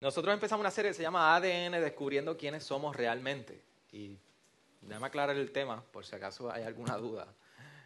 [0.00, 3.60] Nosotros empezamos una serie que se llama ADN, descubriendo quiénes somos realmente.
[3.90, 4.16] Y
[4.80, 7.26] déjame aclarar el tema, por si acaso hay alguna duda.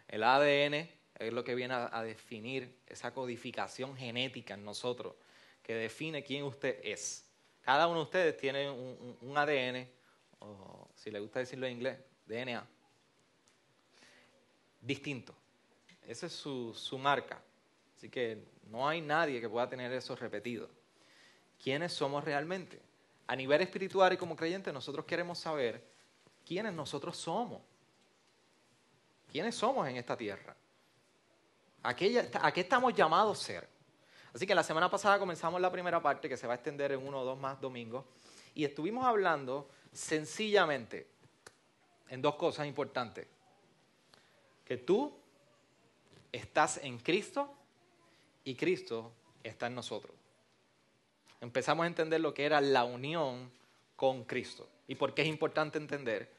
[0.07, 5.15] El ADN es lo que viene a, definir esa codificación genética en nosotros,
[5.63, 7.25] que define quién usted es.
[7.61, 9.89] Cada uno de ustedes tiene un, ADN,
[10.39, 12.67] o si le gusta decirlo en inglés, DNA,
[14.81, 15.33] distinto.
[16.05, 17.41] Esa es su, su marca.
[17.97, 20.69] Así que no hay nadie que pueda tener eso repetido
[21.63, 22.81] quiénes somos realmente.
[23.27, 25.81] A nivel espiritual y como creyentes, nosotros queremos saber
[26.45, 27.61] quiénes nosotros somos.
[29.31, 30.55] ¿Quiénes somos en esta tierra?
[31.81, 33.69] ¿A qué, estamos llamados a ser?
[34.33, 37.07] Así que la semana pasada comenzamos la primera parte que se va a extender en
[37.07, 38.03] uno o dos más domingos
[38.53, 41.07] y estuvimos hablando sencillamente
[42.09, 43.27] en dos cosas importantes.
[44.65, 45.17] Que tú
[46.31, 47.53] estás en Cristo
[48.43, 49.11] y Cristo
[49.43, 50.22] está en nosotros
[51.43, 53.51] empezamos a entender lo que era la unión
[53.97, 56.31] con Cristo y por qué es importante entender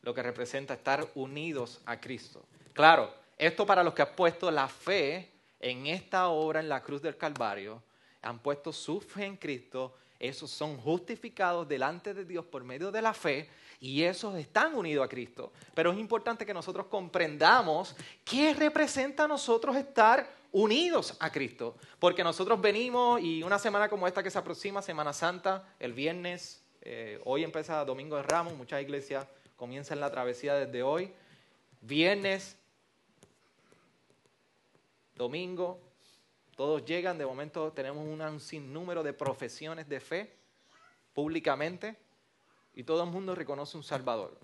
[0.00, 2.42] lo que representa estar unidos a Cristo.
[2.72, 7.02] Claro, esto para los que han puesto la fe en esta obra en la cruz
[7.02, 7.82] del Calvario,
[8.22, 13.02] han puesto su fe en Cristo, esos son justificados delante de Dios por medio de
[13.02, 15.52] la fe y esos están unidos a Cristo.
[15.74, 21.76] Pero es importante que nosotros comprendamos qué representa a nosotros estar unidos a Cristo.
[21.98, 26.62] Porque nosotros venimos y una semana como esta que se aproxima, Semana Santa, el viernes,
[26.82, 31.12] eh, hoy empieza Domingo de Ramos, muchas iglesias comienzan la travesía desde hoy.
[31.80, 32.56] Viernes,
[35.14, 35.80] domingo,
[36.56, 40.36] todos llegan, de momento tenemos un sinnúmero de profesiones de fe
[41.12, 41.96] públicamente
[42.74, 44.38] y todo el mundo reconoce un Salvador.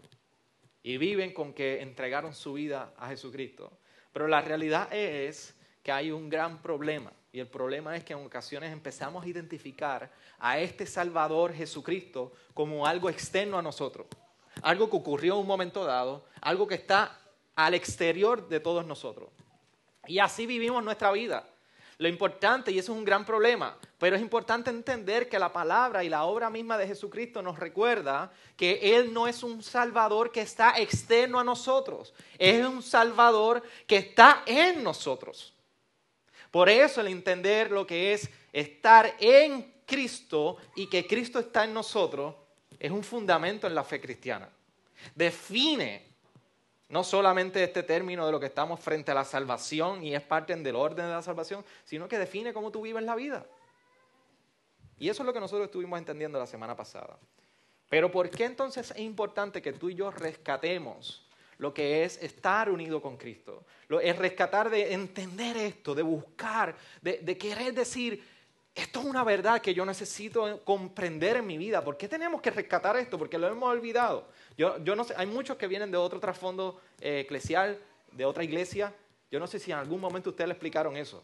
[0.82, 3.78] Y viven con que entregaron su vida a Jesucristo.
[4.12, 7.12] Pero la realidad es que hay un gran problema.
[7.32, 12.86] Y el problema es que en ocasiones empezamos a identificar a este Salvador Jesucristo como
[12.86, 14.06] algo externo a nosotros.
[14.60, 17.18] Algo que ocurrió en un momento dado, algo que está
[17.56, 19.30] al exterior de todos nosotros.
[20.06, 21.48] Y así vivimos nuestra vida.
[21.98, 26.02] Lo importante, y eso es un gran problema, pero es importante entender que la palabra
[26.02, 30.40] y la obra misma de Jesucristo nos recuerda que Él no es un Salvador que
[30.40, 35.54] está externo a nosotros, es un Salvador que está en nosotros.
[36.52, 41.72] Por eso el entender lo que es estar en Cristo y que Cristo está en
[41.72, 42.34] nosotros
[42.78, 44.50] es un fundamento en la fe cristiana.
[45.14, 46.12] Define
[46.90, 50.54] no solamente este término de lo que estamos frente a la salvación y es parte
[50.54, 53.46] del orden de la salvación, sino que define cómo tú vives la vida.
[54.98, 57.18] Y eso es lo que nosotros estuvimos entendiendo la semana pasada.
[57.88, 61.26] Pero ¿por qué entonces es importante que tú y yo rescatemos
[61.62, 63.64] lo que es estar unido con Cristo?
[63.86, 68.20] Lo, es rescatar de entender esto, de buscar, de, querer decir,
[68.74, 71.84] esto es una verdad que yo necesito comprender en mi vida.
[71.84, 73.16] ¿Por qué tenemos que rescatar esto?
[73.16, 74.26] Porque lo hemos olvidado.
[74.56, 77.78] Yo, no sé, hay muchos que vienen de otro trasfondo eh, eclesial,
[78.10, 78.92] de otra iglesia.
[79.30, 81.22] Yo no sé si en algún momento ustedes le explicaron eso.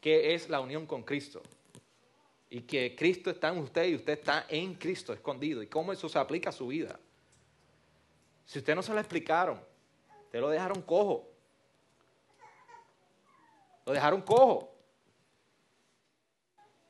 [0.00, 1.42] ¿Qué es la unión con Cristo?
[2.50, 5.60] Y que Cristo está en usted y usted está en Cristo escondido.
[5.60, 7.00] ¿Y cómo eso se aplica a su vida?
[8.46, 9.60] Si usted no se lo explicaron,
[10.30, 11.28] te lo dejaron cojo.
[13.84, 14.72] Lo dejaron cojo.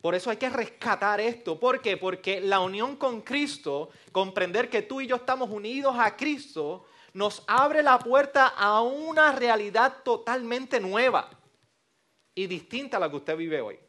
[0.02, 1.58] Por eso hay que rescatar esto.
[1.58, 1.96] ¿Por qué?
[1.96, 6.84] Porque la unión con Cristo, comprender que tú y yo estamos unidos a Cristo,
[7.14, 11.30] nos abre la puerta a una realidad totalmente nueva
[12.34, 13.80] y distinta a la que usted vive hoy.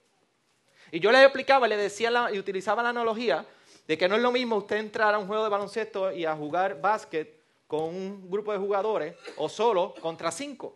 [0.92, 3.46] Y yo le explicaba, le decía y utilizaba la analogía
[3.86, 6.36] de que no es lo mismo usted entrar a un juego de baloncesto y a
[6.36, 7.37] jugar básquet
[7.68, 10.76] con un grupo de jugadores o solo contra cinco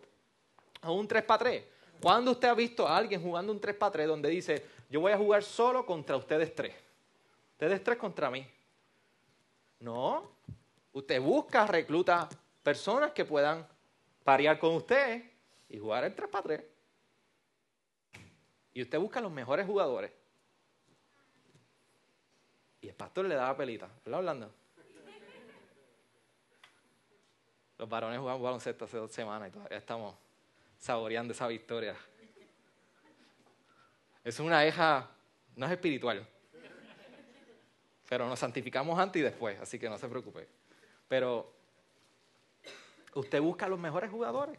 [0.82, 1.64] o un 3 para 3.
[2.00, 5.12] ¿Cuándo usted ha visto a alguien jugando un 3 para 3 donde dice, yo voy
[5.12, 6.74] a jugar solo contra ustedes tres.
[7.52, 8.46] Ustedes tres contra mí.
[9.80, 10.30] No.
[10.92, 12.28] Usted busca, recluta
[12.62, 13.66] personas que puedan
[14.22, 15.24] parear con usted
[15.70, 16.64] y jugar el 3 para 3.
[18.74, 20.12] Y usted busca los mejores jugadores.
[22.82, 23.88] Y el pastor le daba pelita.
[24.04, 24.54] ¿Verdad, hablando?
[27.78, 30.14] Los varones jugaban baloncesto hace dos semanas y todavía estamos
[30.78, 31.96] saboreando esa victoria.
[34.24, 35.10] Es una hija,
[35.56, 36.26] no es espiritual,
[38.08, 40.46] pero nos santificamos antes y después, así que no se preocupe.
[41.08, 41.52] Pero
[43.14, 44.58] usted busca a los mejores jugadores.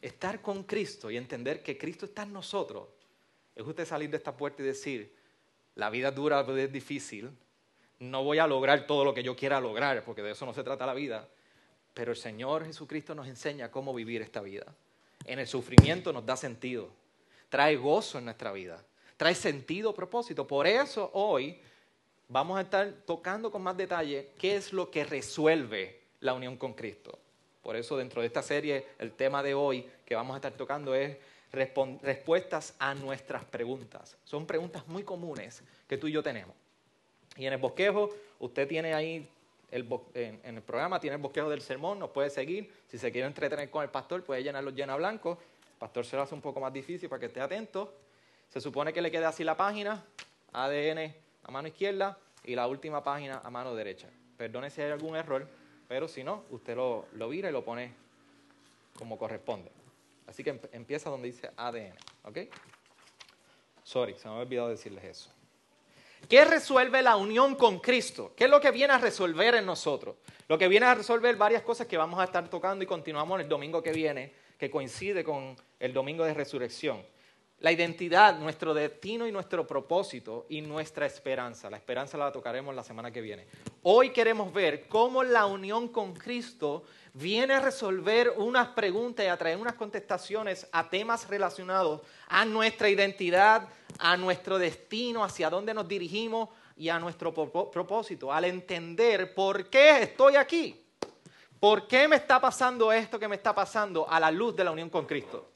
[0.00, 2.88] Estar con Cristo y entender que Cristo está en nosotros
[3.54, 5.14] es usted salir de esta puerta y decir,
[5.74, 7.30] la vida dura, es difícil,
[7.98, 10.64] no voy a lograr todo lo que yo quiera lograr, porque de eso no se
[10.64, 11.28] trata la vida,
[11.92, 14.74] pero el Señor Jesucristo nos enseña cómo vivir esta vida
[15.24, 16.90] en el sufrimiento nos da sentido,
[17.48, 18.82] trae gozo en nuestra vida,
[19.16, 20.46] trae sentido, propósito.
[20.46, 21.58] Por eso hoy
[22.28, 26.74] vamos a estar tocando con más detalle qué es lo que resuelve la unión con
[26.74, 27.18] Cristo.
[27.62, 30.94] Por eso dentro de esta serie el tema de hoy que vamos a estar tocando
[30.94, 31.16] es
[31.50, 34.18] respuestas a nuestras preguntas.
[34.24, 36.56] Son preguntas muy comunes que tú y yo tenemos.
[37.36, 38.10] Y en el bosquejo,
[38.40, 39.28] usted tiene ahí,
[39.70, 42.72] el, en, el programa, tiene el bosquejo del sermón, nos puede seguir.
[42.88, 45.38] Si se quiere entretener con el pastor, puede llenar los llena blancos.
[45.38, 47.92] El pastor se lo hace un poco más difícil para que esté atento.
[48.50, 50.04] Se supone que le quede así la página,
[50.52, 54.08] ADN a mano izquierda y la última página a mano derecha.
[54.36, 55.48] Perdone si hay algún error,
[55.88, 57.92] pero si no, usted lo, lo vira y lo pone
[58.96, 59.70] como corresponde.
[60.26, 61.94] Así que empieza donde dice ADN,
[62.24, 62.38] ¿ok?
[63.82, 65.33] Sorry, se me había olvidado decirles eso.
[66.28, 68.32] ¿Qué resuelve la unión con Cristo?
[68.36, 70.16] ¿Qué es lo que viene a resolver en nosotros?
[70.48, 73.48] Lo que viene a resolver varias cosas que vamos a estar tocando y continuamos el
[73.48, 77.04] domingo que viene, que coincide con el domingo de resurrección.
[77.60, 81.70] La identidad, nuestro destino y nuestro propósito y nuestra esperanza.
[81.70, 83.46] La esperanza la tocaremos la semana que viene.
[83.82, 86.84] Hoy queremos ver cómo la unión con Cristo
[87.14, 92.90] viene a resolver unas preguntas y a traer unas contestaciones a temas relacionados a nuestra
[92.90, 93.68] identidad,
[93.98, 100.02] a nuestro destino, hacia dónde nos dirigimos y a nuestro propósito, al entender por qué
[100.02, 100.84] estoy aquí,
[101.60, 104.72] por qué me está pasando esto que me está pasando a la luz de la
[104.72, 105.53] unión con Cristo.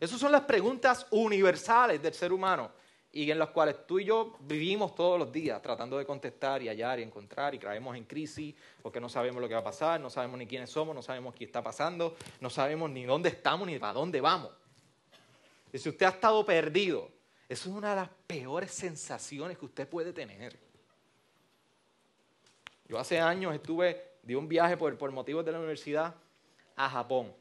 [0.00, 2.70] Esas son las preguntas universales del ser humano
[3.12, 6.68] y en las cuales tú y yo vivimos todos los días tratando de contestar y
[6.68, 10.00] hallar y encontrar y caemos en crisis porque no sabemos lo que va a pasar,
[10.00, 13.68] no sabemos ni quiénes somos, no sabemos qué está pasando, no sabemos ni dónde estamos
[13.68, 14.50] ni para dónde vamos.
[15.72, 17.08] Y si usted ha estado perdido,
[17.48, 20.58] eso es una de las peores sensaciones que usted puede tener.
[22.88, 26.14] Yo hace años estuve, di un viaje por, por motivos de la universidad
[26.74, 27.32] a Japón.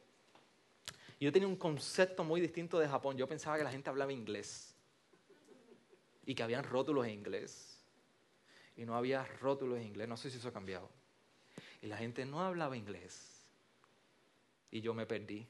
[1.23, 3.15] Yo tenía un concepto muy distinto de Japón.
[3.15, 4.75] Yo pensaba que la gente hablaba inglés
[6.25, 7.81] y que habían rótulos en inglés.
[8.75, 10.89] Y no había rótulos en inglés, no sé si eso ha cambiado.
[11.81, 13.41] Y la gente no hablaba inglés.
[14.69, 15.47] Y yo me perdí.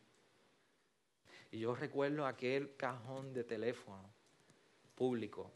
[1.52, 4.08] Y yo recuerdo aquel cajón de teléfono
[4.94, 5.50] público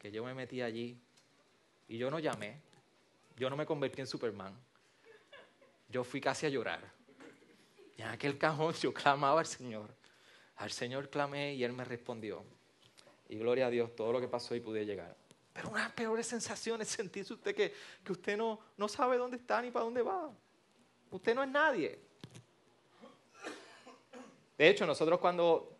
[0.00, 1.00] que yo me metí allí
[1.86, 2.60] y yo no llamé.
[3.36, 4.58] Yo no me convertí en Superman.
[5.88, 6.97] Yo fui casi a llorar.
[7.98, 9.90] Y en aquel cajón yo clamaba al Señor.
[10.56, 12.44] Al Señor clamé y Él me respondió.
[13.28, 15.16] Y gloria a Dios, todo lo que pasó y pude llegar.
[15.52, 17.74] Pero una peor sensación es sentirse usted que,
[18.04, 20.30] que usted no, no sabe dónde está ni para dónde va.
[21.10, 21.98] Usted no es nadie.
[24.56, 25.76] De hecho, nosotros cuando,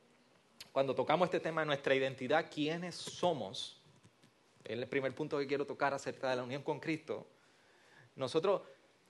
[0.72, 3.80] cuando tocamos este tema de nuestra identidad, quiénes somos,
[4.64, 7.28] es el primer punto que quiero tocar acerca de la unión con Cristo.
[8.16, 8.62] Nosotros,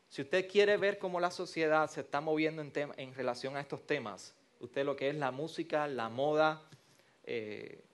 [0.08, 4.34] si usted quiere ver cómo la sociedad se está moviendo en, relación a estos temas,
[4.58, 6.62] usted lo que es la música, la moda,
[7.24, 7.84] eh,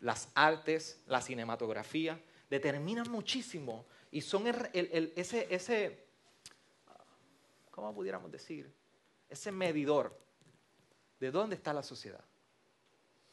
[0.00, 6.04] las artes, la cinematografía, determinan muchísimo y son ese, ese,
[7.72, 8.72] ¿cómo pudiéramos decir?
[9.28, 10.16] Ese medidor
[11.18, 12.24] de dónde está la sociedad.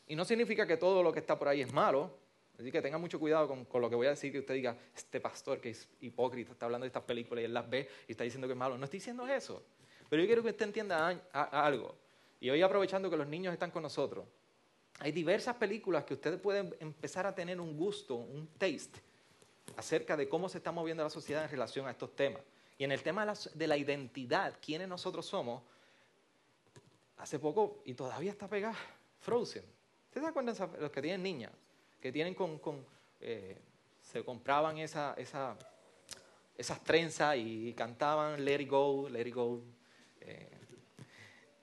[0.07, 2.17] Y no significa que todo lo que está por ahí es malo,
[2.59, 5.19] así que tenga mucho cuidado con, lo que voy a decir, que usted diga, este
[5.19, 8.23] pastor que es hipócrita está hablando de estas películas y él las ve y está
[8.23, 8.77] diciendo que es malo.
[8.77, 9.63] No estoy diciendo eso,
[10.09, 11.95] pero yo quiero que usted entienda algo.
[12.39, 14.25] Y hoy aprovechando que los niños están con nosotros,
[14.99, 19.01] hay diversas películas que ustedes pueden empezar a tener un gusto, un taste,
[19.75, 22.41] acerca de cómo se está moviendo la sociedad en relación a estos temas.
[22.77, 25.63] Y en el tema de la, identidad, quiénes nosotros somos,
[27.17, 28.77] hace poco, y todavía está pegada,
[29.19, 29.63] Frozen.
[30.07, 31.51] ¿Ustedes se acuerdan los que tienen niñas?
[32.03, 32.59] Que tienen con,
[33.21, 33.57] eh,
[34.01, 35.57] se compraban esa, esa,
[36.57, 39.63] esas trenzas y cantaban Let It Go, Let It Go.
[40.19, 40.49] Eh,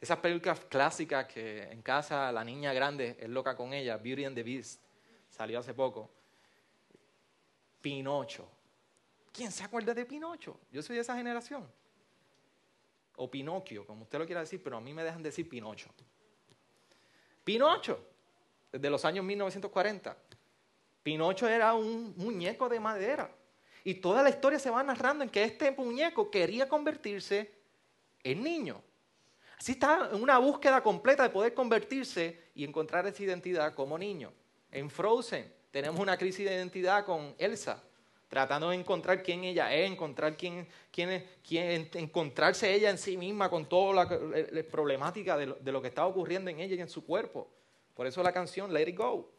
[0.01, 4.35] esas películas clásicas que en casa la niña grande es loca con ella, Beauty and
[4.35, 4.81] the Beast,
[5.29, 6.11] salió hace poco.
[7.83, 8.49] Pinocho.
[9.31, 10.59] ¿Quién se acuerda de Pinocho?
[10.73, 11.71] Yo soy de esa generación.
[13.17, 15.91] O Pinocchio, como usted lo quiera decir, pero a mí me dejan decir Pinocho.
[17.45, 18.10] Pinocho,
[18.73, 20.17] desde los años 1940.
[21.03, 23.31] Pinocho era un muñeco de madera.
[23.83, 27.51] Y toda la historia se va narrando en que este muñeco quería convertirse
[28.23, 28.83] en niño.
[29.59, 34.33] Así está en una búsqueda completa de poder convertirse y encontrar esa identidad como niño.
[34.71, 37.83] En Frozen tenemos una crisis de identidad con Elsa,
[38.29, 43.51] tratando de encontrar quién ella es, encontrar quién, quién, quién encontrarse ella en sí misma
[43.51, 46.89] con toda la, problemática de lo, de lo que está ocurriendo en ella y en
[46.89, 47.51] su cuerpo.
[47.95, 49.31] Por eso la canción Let It Go.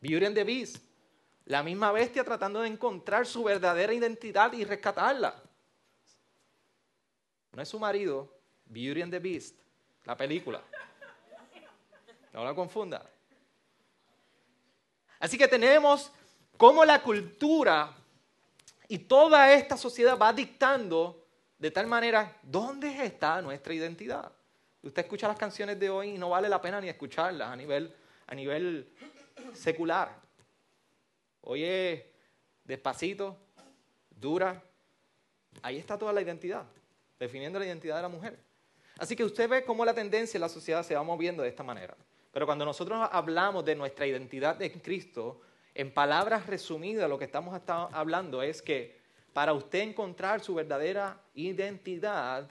[0.00, 0.76] Beauty and the Beast,
[1.46, 5.42] la misma bestia tratando de encontrar su verdadera identidad y rescatarla.
[7.52, 8.32] No es su marido,
[8.66, 9.56] Beauty and the Beast,
[10.04, 10.62] la película.
[12.32, 13.04] No la confunda.
[15.18, 16.12] Así que tenemos
[16.56, 17.92] cómo la cultura
[18.86, 21.24] y toda esta sociedad va dictando
[21.58, 24.30] de tal manera dónde está nuestra identidad.
[24.82, 27.92] Usted escucha las canciones de hoy y no vale la pena ni escucharlas a nivel,
[28.26, 28.88] a nivel
[29.52, 30.14] secular.
[31.40, 32.12] Oye,
[32.64, 33.36] despacito,
[34.10, 34.62] dura.
[35.62, 36.64] Ahí está toda la identidad,
[37.18, 38.38] definiendo la identidad de la mujer.
[38.98, 41.62] Así que usted ve cómo la tendencia en la sociedad se va moviendo de esta
[41.62, 41.96] manera.
[42.32, 45.40] Pero cuando nosotros hablamos de nuestra identidad en Cristo,
[45.74, 48.98] en palabras resumidas lo que estamos hablando es que
[49.32, 52.50] para usted encontrar su verdadera identidad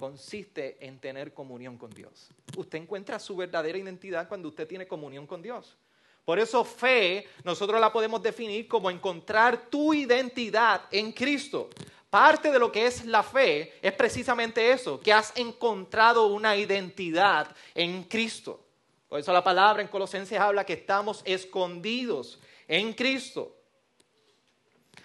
[0.00, 2.30] consiste en tener comunión con Dios.
[2.56, 5.76] Usted encuentra su verdadera identidad cuando usted tiene comunión con Dios.
[6.24, 11.68] Por eso fe nosotros la podemos definir como encontrar tu identidad en Cristo.
[12.08, 17.54] Parte de lo que es la fe es precisamente eso, que has encontrado una identidad
[17.74, 18.58] en Cristo.
[19.06, 23.54] Por eso la palabra en Colosenses habla que estamos escondidos en Cristo.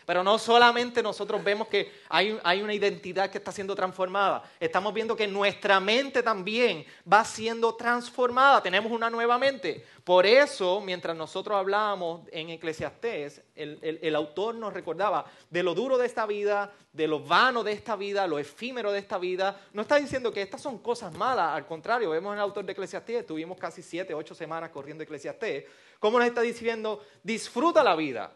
[0.06, 5.16] Pero no solamente nosotros vemos que hay, una identidad que está siendo transformada, estamos viendo
[5.16, 9.84] que nuestra mente también va siendo transformada, tenemos una nueva mente.
[10.04, 15.98] Por eso, mientras nosotros hablábamos en Eclesiastés, el, el autor nos recordaba de lo duro
[15.98, 19.60] de esta vida, de lo vano de esta vida, lo efímero de esta vida.
[19.74, 22.74] No está diciendo que estas son cosas malas, al contrario, vemos en el autor de
[22.74, 25.66] Eclesiastés, estuvimos casi siete, ocho semanas corriendo Eclesiastés,
[26.00, 28.32] cómo nos está diciendo, disfruta la vida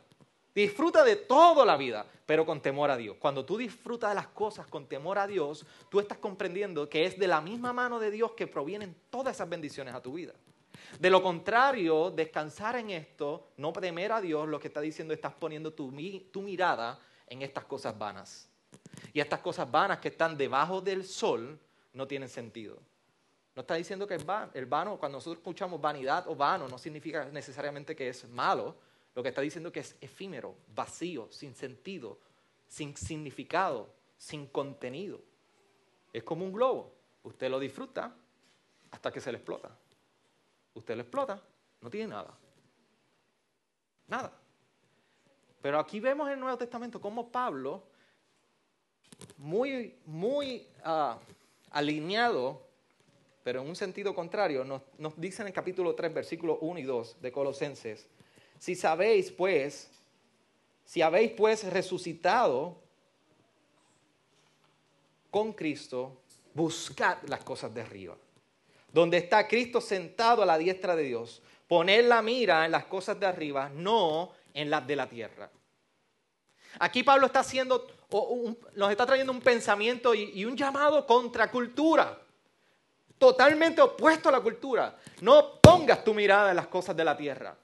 [0.53, 3.17] Disfruta de toda la vida, pero con temor a Dios.
[3.19, 7.17] Cuando tú disfrutas de las cosas con temor a Dios, tú estás comprendiendo que es
[7.17, 10.33] de la misma mano de Dios que provienen todas esas bendiciones a tu vida.
[10.97, 15.33] De lo contrario, descansar en esto, no temer a Dios, lo que está diciendo estás
[15.33, 18.49] poniendo tu, mirada en estas cosas vanas.
[19.13, 21.59] Y estas cosas vanas que están debajo del sol
[21.93, 22.77] no tienen sentido.
[23.55, 27.25] No está diciendo que es el vano, cuando nosotros escuchamos vanidad o vano, no significa
[27.25, 28.75] necesariamente que es malo,
[29.19, 32.19] lo que está diciendo que es efímero, vacío, sin sentido,
[32.69, 35.19] sin significado, sin contenido.
[36.13, 36.95] Es como un globo.
[37.23, 38.15] Usted lo disfruta
[38.89, 39.77] hasta que se le explota.
[40.73, 41.43] Usted lo explota,
[41.81, 42.33] no tiene nada.
[44.07, 44.31] Nada.
[45.61, 47.83] Pero aquí vemos en el Nuevo Testamento cómo Pablo,
[49.35, 51.19] muy, muy ah,
[51.71, 52.65] alineado,
[53.43, 56.83] pero en un sentido contrario, nos, nos dice en el capítulo 3, versículos 1 y
[56.83, 58.09] 2 de Colosenses,
[58.59, 59.89] si sabéis, pues,
[60.85, 62.77] si habéis pues resucitado
[65.31, 66.17] con Cristo,
[66.53, 68.17] buscad las cosas de arriba.
[68.91, 71.41] Donde está Cristo sentado a la diestra de Dios.
[71.67, 75.49] Poned la mira en las cosas de arriba, no en las de la tierra.
[76.79, 77.87] Aquí Pablo está haciendo,
[78.75, 82.19] nos está trayendo un pensamiento y, un llamado contra cultura.
[83.17, 84.97] Totalmente opuesto a la cultura.
[85.21, 87.55] No pongas tu mirada en las cosas de la tierra.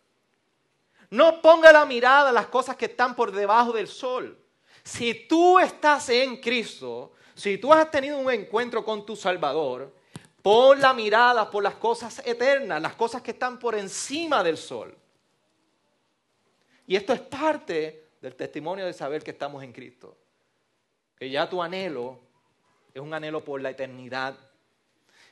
[1.10, 4.38] No ponga la mirada en las cosas que están por debajo del sol.
[4.84, 9.94] Si tú estás en Cristo, si tú has tenido un encuentro con tu Salvador,
[10.42, 14.96] pon la mirada por las cosas eternas, las cosas que están por encima del sol.
[16.88, 20.18] Y esto es parte del testimonio de saber que estamos en Cristo.
[21.18, 22.20] Que ya tu anhelo
[22.94, 24.38] es un anhelo por la eternidad.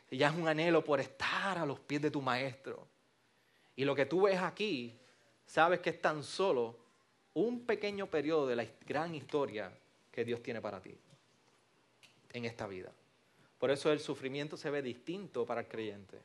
[0.10, 2.88] Ya es un anhelo por estar a los pies de tu Maestro.
[3.76, 5.00] Y lo que tú ves aquí
[5.54, 6.76] sabes que es tan solo
[7.36, 9.72] un pequeño periodo de la gran historia
[10.12, 10.98] que Dios tiene para ti
[12.32, 12.92] en esta vida.
[13.60, 16.20] Por eso el sufrimiento se ve distinto para el creyente.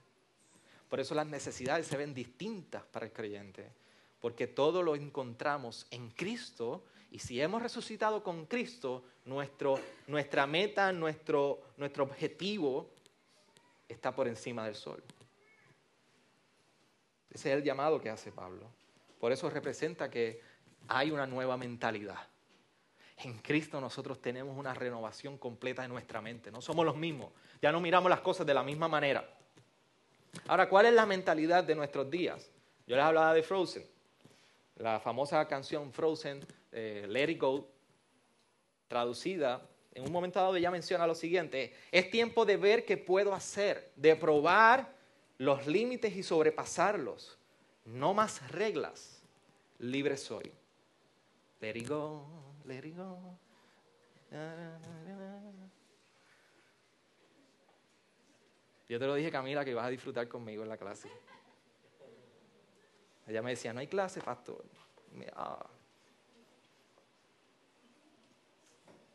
[0.88, 3.68] Por eso las necesidades se ven distintas para el creyente.
[4.18, 10.90] Porque todo lo encontramos en Cristo y si hemos resucitado con Cristo, nuestro, nuestra meta,
[10.90, 12.88] nuestro, nuestro objetivo
[13.90, 15.02] está por encima del sol.
[17.28, 18.77] Ese es el llamado que hace Pablo.
[19.18, 20.40] Por eso representa que
[20.86, 22.28] hay una nueva mentalidad.
[23.18, 26.50] En Cristo nosotros tenemos una renovación completa de nuestra mente.
[26.50, 27.32] No somos los mismos.
[27.60, 29.28] Ya no miramos las cosas de la misma manera.
[30.46, 32.50] Ahora, ¿cuál es la mentalidad de nuestros días?
[32.86, 33.84] Yo les hablaba de Frozen.
[34.76, 37.68] La famosa canción Frozen, eh, Let It Go,
[38.86, 43.34] traducida, en un momento dado ella menciona lo siguiente, es tiempo de ver qué puedo
[43.34, 44.94] hacer, de probar
[45.38, 47.38] los límites y sobrepasarlos
[47.88, 49.22] no más reglas,
[49.78, 50.52] libre soy.
[51.60, 52.26] Let it go,
[52.64, 53.18] let it go.
[58.88, 61.10] Yo te lo dije, Camila, que vas a disfrutar conmigo en la clase.
[63.26, 64.64] Ella me decía, no hay clase, pastor.
[65.34, 65.66] Ah.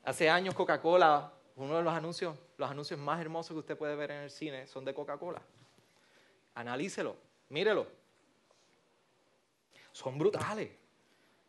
[0.03, 4.11] Hace años Coca-Cola, uno de los anuncios, los anuncios más hermosos que usted puede ver
[4.11, 5.41] en el cine son de Coca-Cola.
[6.55, 7.15] Analícelo,
[7.49, 8.02] mírelo.
[9.93, 10.71] Son brutales.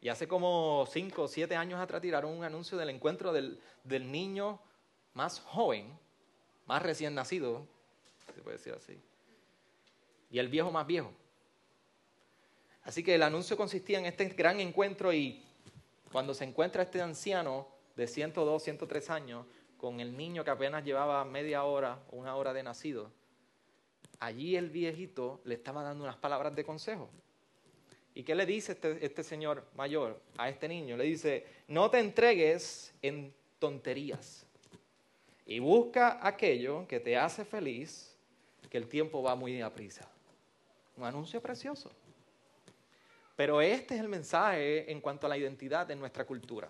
[0.01, 4.13] Y hace como cinco o siete años atrás tiraron un anuncio del encuentro del, del
[4.13, 4.61] niño
[5.15, 5.99] más joven,
[6.67, 7.67] más recién nacido,
[8.35, 9.01] se puede decir así,
[10.31, 11.11] y el viejo más viejo.
[12.83, 15.43] Así que el anuncio consistía en este gran encuentro y
[16.13, 19.47] cuando se encuentra este anciano de 102, 103 años
[19.79, 23.11] con el niño que apenas llevaba media hora una hora de nacido,
[24.21, 27.09] allí el viejito le estaba dando unas palabras de consejo.
[28.15, 30.97] ¿Y qué le dice este, este señor mayor a este niño?
[30.97, 34.47] Le dice, no te entregues en tonterías
[35.47, 38.17] y busca aquello que te hace feliz,
[38.71, 40.09] que el tiempo va muy a.
[40.97, 41.91] Un anuncio precioso.
[43.37, 46.69] Pero este es el mensaje en cuanto a la identidad de nuestra cultura.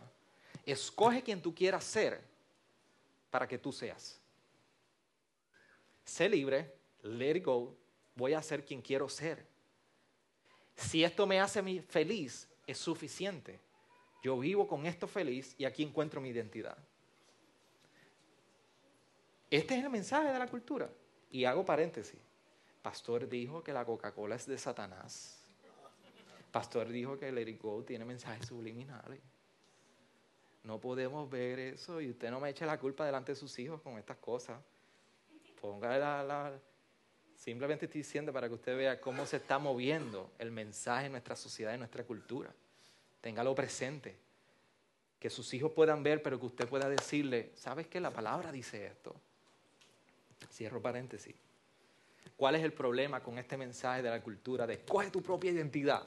[0.65, 2.23] Escoge quien tú quieras ser
[3.31, 4.19] para que tú seas.
[6.05, 6.73] Sé libre,
[7.03, 7.77] let it go,
[8.15, 9.54] voy a ser quien quiero ser.
[10.77, 13.61] Si esto me hace feliz, es suficiente.
[14.23, 16.79] Yo vivo con esto feliz y aquí encuentro mi identidad.
[19.51, 20.91] Este es el mensaje de la cultura.
[21.31, 22.19] Y hago paréntesis.
[22.83, 25.41] Pastor dijo que la Coca-Cola es de Satanás.
[26.51, 29.21] Pastor dijo que Let Go tiene mensajes subliminales.
[30.63, 33.81] No podemos ver eso y usted no me eche la culpa delante de sus hijos
[33.83, 34.61] con estas cosas.
[35.61, 36.59] Ponga la,
[37.45, 41.37] Simplemente estoy diciendo para que usted vea cómo se está moviendo el mensaje en nuestra
[41.37, 42.51] sociedad, en nuestra cultura.
[43.21, 44.17] Téngalo presente.
[45.21, 48.01] Que sus hijos puedan ver, pero que usted pueda decirle, ¿sabes qué?
[48.01, 49.15] La palabra dice esto.
[50.51, 51.35] Cierro paréntesis.
[52.35, 56.03] ¿Cuál es el problema con este mensaje de la cultura de coge tu propia identidad?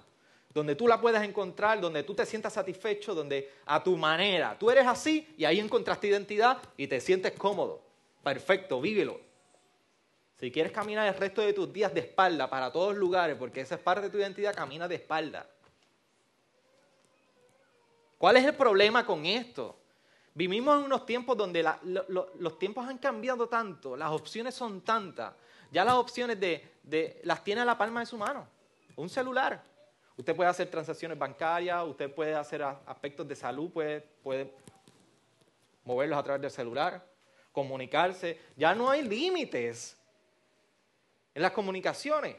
[0.52, 4.72] donde tú la puedas encontrar, donde tú te sientas satisfecho, donde a tu manera, tú
[4.72, 7.84] eres así y ahí encontraste identidad y te sientes cómodo.
[8.24, 9.27] Perfecto, vívelo.
[10.40, 13.76] Si quieres caminar el resto de tus días de espalda para todos lugares, porque esa
[13.76, 15.48] es parte de tu identidad, camina de espalda.
[18.20, 19.80] ¿Cuál es el problema con esto?
[20.36, 25.34] Vivimos en unos tiempos donde los tiempos han cambiado tanto, las opciones son tantas.
[25.72, 28.48] Ya las opciones de, las tiene a la palma de su mano.
[28.96, 29.64] Un celular.
[30.16, 34.54] Usted puede hacer transacciones bancarias, usted puede hacer aspectos de salud, puede, puede
[35.84, 37.04] moverlos a través del celular,
[37.52, 38.40] comunicarse.
[38.56, 39.97] Ya no hay límites
[41.38, 42.36] en las comunicaciones.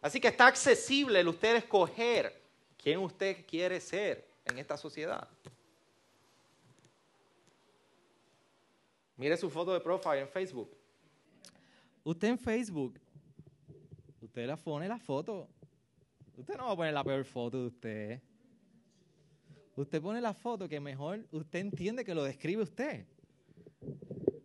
[0.00, 2.40] Así que está accesible el usted escoger
[2.80, 5.28] quién usted quiere ser en esta sociedad.
[9.16, 10.70] Mire su foto de profile en Facebook.
[12.04, 13.00] Usted en Facebook,
[14.20, 15.48] usted la pone la foto
[16.36, 18.22] Usted no va a poner la peor foto de usted.
[19.74, 23.06] Usted pone la foto que mejor usted entiende que lo describe usted.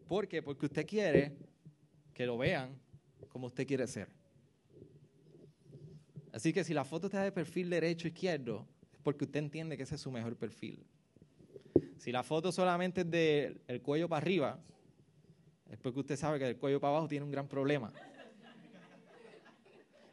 [0.07, 0.41] ¿Por qué?
[0.41, 1.37] Porque usted quiere
[2.15, 2.83] que lo vean
[3.35, 4.07] como usted quiere ser.
[6.31, 9.83] Así que si la foto está de perfil derecho izquierdo, es porque usted entiende que
[9.83, 10.85] ese es su mejor perfil.
[11.97, 14.57] Si la foto solamente es del cuello para arriba,
[15.69, 17.91] es porque usted sabe que el cuello para abajo tiene un gran problema.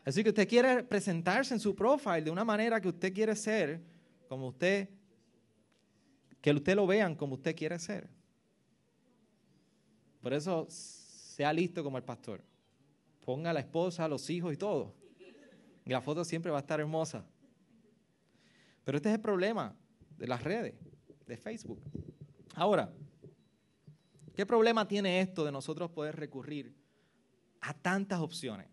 [0.05, 3.81] Así que usted quiere presentarse en su profile de una manera que usted quiere ser,
[4.29, 4.89] como usted,
[6.41, 8.09] que usted lo vean como usted quiere ser.
[10.21, 12.43] Por eso, sea listo como el pastor.
[13.25, 14.95] Ponga a la esposa, a los hijos y todo.
[15.85, 17.25] Y la foto siempre va a estar hermosa.
[18.85, 19.75] Pero este es el problema
[20.17, 20.75] de las redes,
[21.27, 21.81] de Facebook.
[22.55, 22.93] Ahora,
[24.35, 26.75] ¿qué problema tiene esto de nosotros poder recurrir
[27.61, 28.73] a tantas opciones?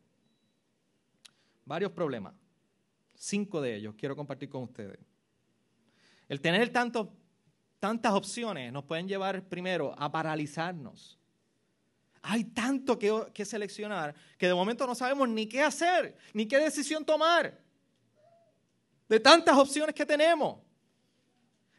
[1.70, 2.34] varios problemas.
[3.14, 4.98] Cinco de ellos quiero compartir con ustedes.
[6.28, 11.19] El tener tantas opciones nos pueden llevar primero a paralizarnos.
[12.22, 17.06] Hay tanto que, seleccionar que de momento no sabemos ni qué hacer, ni qué decisión
[17.06, 17.58] tomar.
[19.08, 20.60] De tantas opciones que tenemos.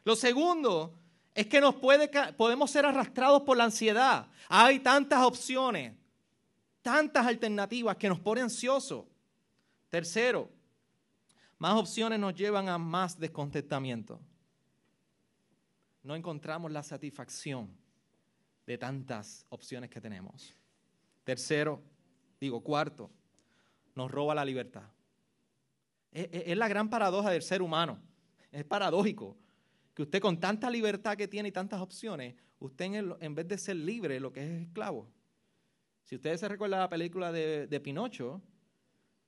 [0.03, 0.97] Lo segundo
[1.33, 4.27] es que nos puede, podemos ser arrastrados por la ansiedad.
[4.49, 5.93] Hay tantas opciones,
[6.81, 9.05] tantas alternativas que nos ponen ansiosos.
[9.89, 10.49] Tercero,
[11.57, 14.19] más opciones nos llevan a más descontentamiento.
[16.03, 17.80] No encontramos la satisfacción
[18.65, 20.55] de tantas opciones que tenemos.
[21.23, 21.81] Tercero,
[22.39, 23.11] digo cuarto,
[23.95, 24.89] nos roba la libertad.
[26.11, 27.99] Es, la gran paradoja del ser humano.
[28.51, 29.37] Es paradójico
[29.93, 33.77] que usted con tanta libertad que tiene y tantas opciones, usted en, vez de ser
[33.77, 35.09] libre, lo que es esclavo.
[36.03, 38.41] Si ustedes se recuerdan la película de, de Pinocho,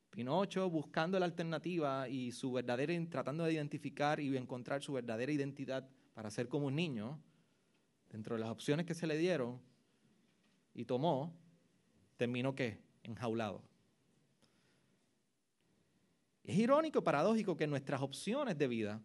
[0.10, 5.88] Pinocho buscando la alternativa y su verdadera, tratando de identificar y encontrar su verdadera identidad
[6.13, 7.19] para ser como un niño,
[8.13, 9.60] dentro de las opciones que se le dieron
[10.76, 11.36] y tomó,
[12.15, 12.80] terminó qué?
[13.02, 13.63] Enjaulado.
[16.43, 19.02] Es irónico y paradójico que nuestras opciones de vida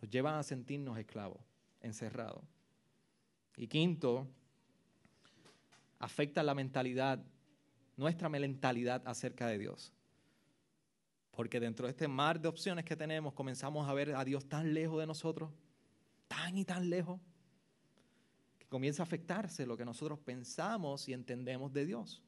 [0.00, 1.40] nos llevan a sentirnos esclavos,
[1.80, 2.44] encerrados.
[3.56, 4.28] Y quinto,
[5.98, 7.20] afecta la mentalidad,
[7.96, 9.92] nuestra mentalidad acerca de Dios.
[11.32, 14.72] Porque dentro de este mar de opciones que tenemos, comenzamos a ver a Dios tan
[14.72, 15.50] lejos de nosotros,
[16.28, 17.20] tan y tan lejos,
[18.72, 22.22] comienza a afectarse lo que nosotros pensamos y entendemos de Dios.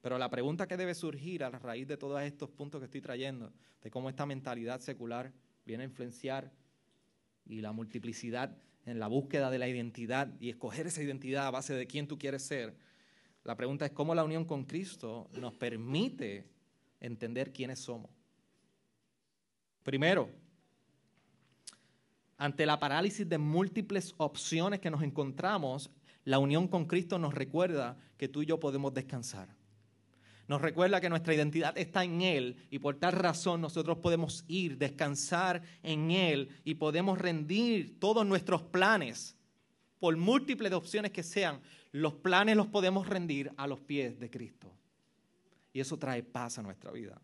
[0.00, 3.02] Pero la pregunta que debe surgir a la raíz de todos estos puntos que estoy
[3.02, 3.52] trayendo,
[3.82, 5.30] de cómo esta mentalidad secular
[5.66, 6.50] viene a influenciar
[7.44, 11.74] y la multiplicidad en la búsqueda de la identidad y escoger esa identidad a base
[11.74, 12.74] de quién tú quieres ser,
[13.44, 16.46] la pregunta es cómo la unión con Cristo nos permite
[16.98, 18.10] entender quiénes somos.
[19.82, 20.30] Primero,
[22.38, 25.90] ante la parálisis de múltiples opciones que nos encontramos,
[26.24, 29.48] la unión con Cristo nos recuerda que tú y yo podemos descansar.
[30.46, 34.78] Nos recuerda que nuestra identidad está en Él y por tal razón nosotros podemos ir,
[34.78, 39.36] descansar en Él y podemos rendir todos nuestros planes,
[39.98, 44.72] por múltiples opciones que sean, los planes los podemos rendir a los pies de Cristo.
[45.72, 47.20] Y eso trae paz a nuestra vida.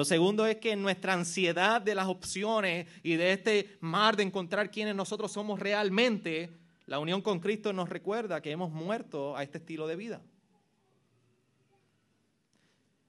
[0.00, 4.70] Lo segundo es que nuestra ansiedad de las opciones y de este mar de encontrar
[4.70, 6.48] quiénes nosotros somos realmente,
[6.86, 10.22] la unión con Cristo nos recuerda que hemos muerto a este estilo de vida.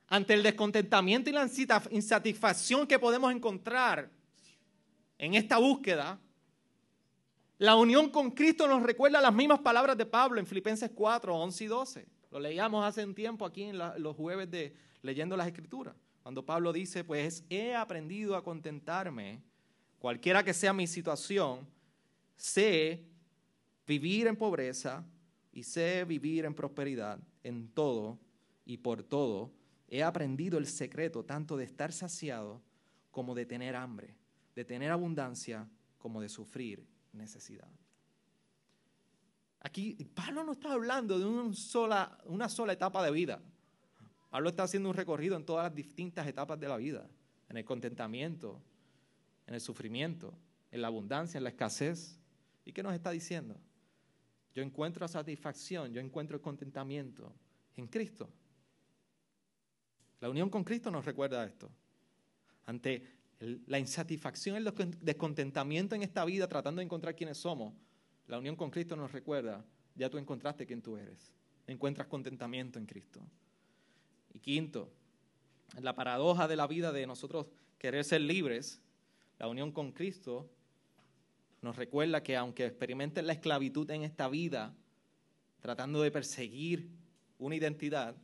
[0.09, 1.49] Ante el descontentamiento y la
[1.91, 4.09] insatisfacción que podemos encontrar
[5.17, 6.19] en esta búsqueda,
[7.57, 11.63] la unión con Cristo nos recuerda las mismas palabras de Pablo en Filipenses 4, 11
[11.63, 12.07] y 12.
[12.31, 15.95] Lo leíamos hace un tiempo aquí en los jueves de leyendo las Escrituras.
[16.23, 19.41] Cuando Pablo dice, pues he aprendido a contentarme,
[19.99, 21.67] cualquiera que sea mi situación,
[22.35, 23.03] sé
[23.87, 25.03] vivir en pobreza
[25.51, 28.19] y sé vivir en prosperidad, en todo
[28.65, 29.51] y por todo.
[29.87, 32.61] He aprendido el secreto tanto de estar saciado
[33.09, 34.15] como de tener hambre,
[34.55, 37.67] de tener abundancia como de sufrir necesidad.
[39.59, 43.41] Aquí Pablo no está hablando de una sola, una sola etapa de vida.
[44.31, 47.05] Pablo está haciendo un recorrido en todas las distintas etapas de la vida,
[47.49, 48.61] en el contentamiento,
[49.45, 50.33] en el sufrimiento,
[50.71, 52.17] en la abundancia, en la escasez.
[52.63, 53.59] ¿Y qué nos está diciendo?
[54.55, 57.35] Yo encuentro satisfacción, yo encuentro el contentamiento
[57.75, 58.29] en Cristo.
[60.21, 61.69] La unión con Cristo nos recuerda esto.
[62.67, 63.05] Ante
[63.67, 67.73] la insatisfacción, el descontentamiento en esta vida tratando de encontrar quiénes somos,
[68.27, 71.33] la unión con Cristo nos recuerda, ya tú encontraste quién tú eres.
[71.67, 73.21] Encuentras contentamiento en Cristo.
[74.33, 74.89] Y quinto,
[75.79, 78.81] la paradoja de la vida de nosotros querer ser libres,
[79.39, 80.49] la unión con Cristo
[81.61, 84.75] nos recuerda que aunque experimenten la esclavitud en esta vida,
[85.59, 86.89] tratando de perseguir
[87.37, 88.15] una identidad,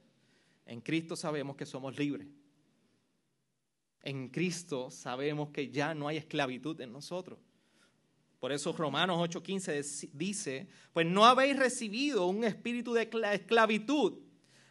[0.66, 2.28] en Cristo sabemos que somos libres
[4.08, 7.40] en Cristo sabemos que ya no hay esclavitud en nosotros.
[8.40, 14.20] Por eso Romanos 8:15 dice, pues no habéis recibido un espíritu de esclavitud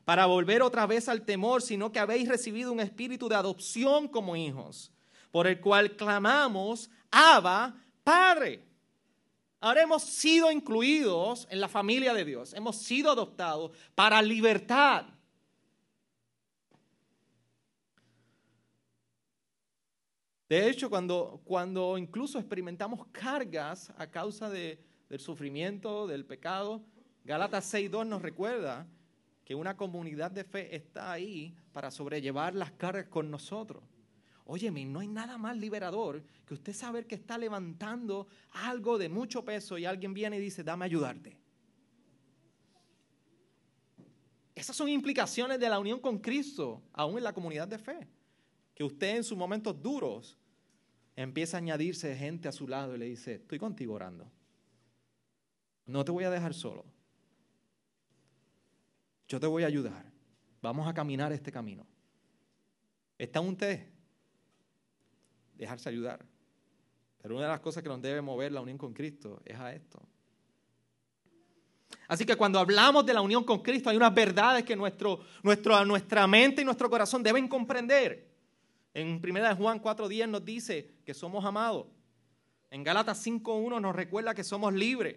[0.06, 4.36] para volver otra vez al temor, sino que habéis recibido un espíritu de adopción como
[4.36, 4.92] hijos,
[5.32, 8.64] por el cual clamamos, Abba, Padre.
[9.58, 15.06] Ahora hemos sido incluidos en la familia de Dios, hemos sido adoptados para libertad.
[20.48, 26.84] De hecho, cuando, cuando incluso experimentamos cargas a causa de, del sufrimiento, del pecado,
[27.24, 28.86] Gálatas 6.2 nos recuerda
[29.46, 33.82] que una comunidad de fe está ahí para sobrellevar las cargas con nosotros.
[34.44, 39.44] Óyeme, no hay nada más liberador que usted saber que está levantando algo de mucho
[39.44, 41.38] peso y alguien viene y dice, dame ayudarte.
[44.54, 48.08] Esas son implicaciones de la unión con Cristo, aún en la comunidad de fe
[48.76, 50.36] que usted en sus momentos duros
[51.16, 54.30] empieza a añadirse gente a su lado y le dice, estoy contigo orando.
[55.86, 56.84] No te voy a dejar solo.
[59.28, 60.04] Yo te voy a ayudar.
[60.62, 61.86] Vamos a caminar este camino.
[63.18, 63.90] Está un té.
[65.54, 66.24] Dejarse ayudar.
[67.20, 69.72] Pero una de las cosas que nos debe mover la unión con Cristo es a
[69.72, 70.00] esto.
[72.08, 75.84] Así que cuando hablamos de la unión con Cristo hay unas verdades que nuestro, nuestro,
[75.84, 78.32] nuestra mente y nuestro corazón deben comprender.
[78.94, 81.86] En 1 Juan 4.10 nos dice que somos amados.
[82.70, 85.16] En Gálatas 5.1 nos recuerda que somos libres.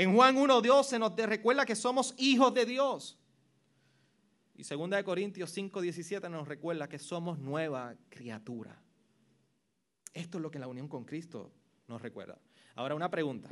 [0.00, 3.18] En Juan 1.12 nos recuerda que somos hijos de Dios.
[4.56, 8.80] Y 2 Corintios 5.17 nos recuerda que somos nueva criatura.
[10.14, 11.52] Esto es lo que la unión con Cristo
[11.86, 12.38] nos recuerda.
[12.76, 13.50] Ahora una pregunta.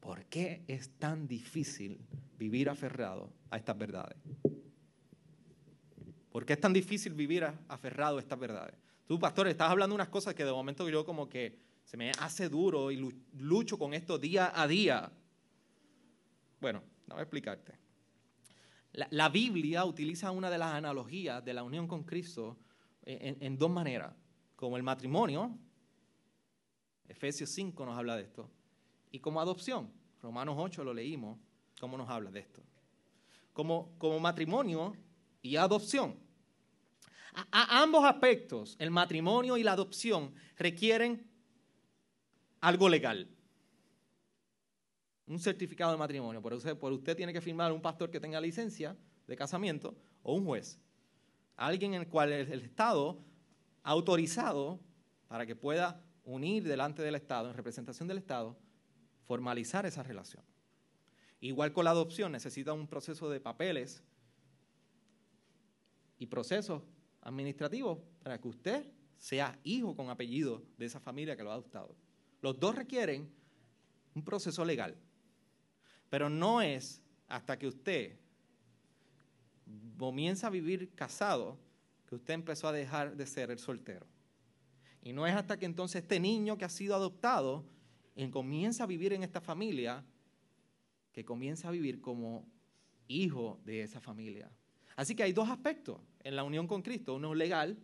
[0.00, 1.98] ¿Por qué es tan difícil
[2.36, 4.18] vivir aferrado a estas verdades?
[6.30, 8.74] ¿Por qué es tan difícil vivir aferrado a estas verdades?
[9.06, 12.50] Tú, pastor, estás hablando unas cosas que de momento yo como que se me hace
[12.50, 15.10] duro y lucho con esto día a día.
[16.60, 17.78] Bueno, a explicarte.
[18.92, 22.58] La, Biblia utiliza una de las analogías de la unión con Cristo
[23.02, 24.14] en, dos maneras,
[24.56, 25.56] como el matrimonio,
[27.08, 28.50] Efesios 5 nos habla de esto,
[29.10, 31.38] y como adopción, Romanos 8 lo leímos,
[31.78, 32.62] cómo nos habla de esto.
[33.52, 34.96] Como, como matrimonio
[35.42, 36.16] y adopción.
[37.32, 41.26] A, ambos aspectos, el matrimonio y la adopción, requieren
[42.60, 43.28] algo legal.
[45.30, 46.42] Un certificado de matrimonio.
[46.42, 48.96] Por usted, tiene que firmar un pastor que tenga licencia
[49.28, 50.76] de casamiento o un juez.
[51.54, 53.22] Alguien en el cual el, el Estado
[53.84, 54.80] ha autorizado
[55.28, 58.58] para que pueda unir delante del Estado, en representación del Estado,
[59.22, 60.42] formalizar esa relación.
[61.38, 64.02] Igual con la adopción, necesita un proceso de papeles
[66.18, 66.82] y procesos
[67.20, 71.94] administrativos para que usted sea hijo con apellido de esa familia que lo ha adoptado.
[72.42, 73.32] Los dos requieren
[74.12, 74.96] un proceso legal,
[76.10, 78.18] pero no es hasta que usted
[79.96, 81.58] comienza a vivir casado
[82.06, 84.06] que usted empezó a dejar de ser el soltero.
[85.02, 87.64] Y no es hasta que entonces este niño que ha sido adoptado
[88.30, 90.04] comienza a vivir en esta familia
[91.12, 92.46] que comienza a vivir como
[93.08, 94.50] hijo de esa familia.
[94.96, 97.78] Así que hay dos aspectos en la unión con Cristo, uno legal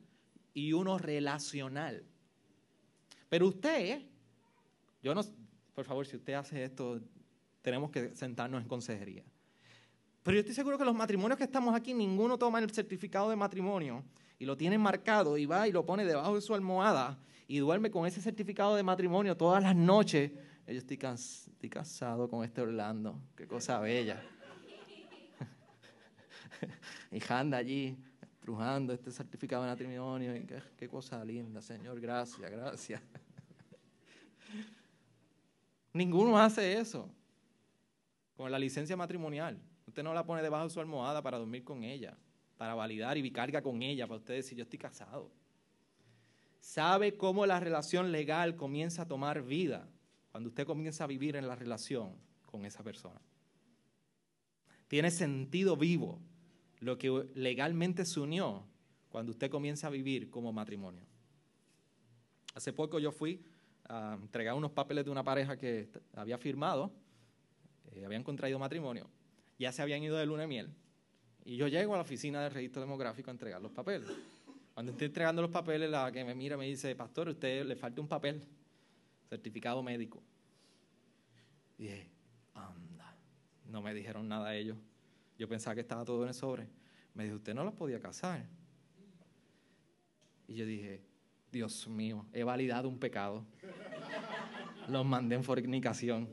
[0.52, 2.04] y uno relacional.
[3.30, 4.02] Pero usted,
[5.02, 5.22] yo no,
[5.74, 7.00] por favor, si usted hace esto,
[7.66, 9.24] tenemos que sentarnos en consejería.
[10.22, 13.34] Pero yo estoy seguro que los matrimonios que estamos aquí, ninguno toma el certificado de
[13.34, 14.04] matrimonio
[14.38, 17.90] y lo tiene marcado y va y lo pone debajo de su almohada y duerme
[17.90, 20.30] con ese certificado de matrimonio todas las noches.
[20.64, 24.22] Yo estoy, estoy casado con este Orlando, qué cosa bella.
[27.10, 30.36] y anda allí estrujando este certificado de matrimonio.
[30.36, 33.02] Y qué cosa linda, Señor, gracias, gracias.
[35.92, 37.10] Ninguno hace eso
[38.36, 39.58] con la licencia matrimonial.
[39.86, 42.16] Usted no la pone debajo de su almohada para dormir con ella,
[42.56, 45.30] para validar y carga con ella, para usted decir, yo estoy casado.
[46.60, 49.88] Sabe cómo la relación legal comienza a tomar vida
[50.32, 53.20] cuando usted comienza a vivir en la relación con esa persona.
[54.88, 56.20] Tiene sentido vivo
[56.80, 58.64] lo que legalmente se unió
[59.08, 61.02] cuando usted comienza a vivir como matrimonio.
[62.54, 63.42] Hace poco yo fui
[63.88, 66.92] a entregar unos papeles de una pareja que había firmado,
[67.92, 69.08] eh, habían contraído matrimonio,
[69.58, 70.74] ya se habían ido de luna de miel.
[71.44, 74.08] Y yo llego a la oficina del registro demográfico a entregar los papeles.
[74.74, 77.76] Cuando estoy entregando los papeles, la que me mira me dice, pastor, a usted le
[77.76, 78.42] falta un papel,
[79.28, 80.22] certificado médico.
[81.78, 82.10] Y dije,
[82.52, 83.16] anda,
[83.66, 84.76] no me dijeron nada ellos.
[85.38, 86.68] Yo pensaba que estaba todo en el sobre.
[87.14, 88.44] Me dijo, usted no los podía casar.
[90.48, 91.02] Y yo dije,
[91.50, 93.46] Dios mío, he validado un pecado.
[94.88, 96.28] Los mandé en fornicación.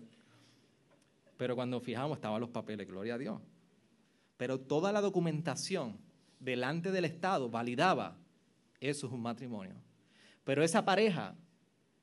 [1.37, 3.41] Pero cuando fijamos estaban los papeles, gloria a Dios.
[4.37, 5.97] Pero toda la documentación
[6.39, 8.17] delante del Estado validaba,
[8.79, 9.75] eso es un matrimonio.
[10.43, 11.35] Pero esa pareja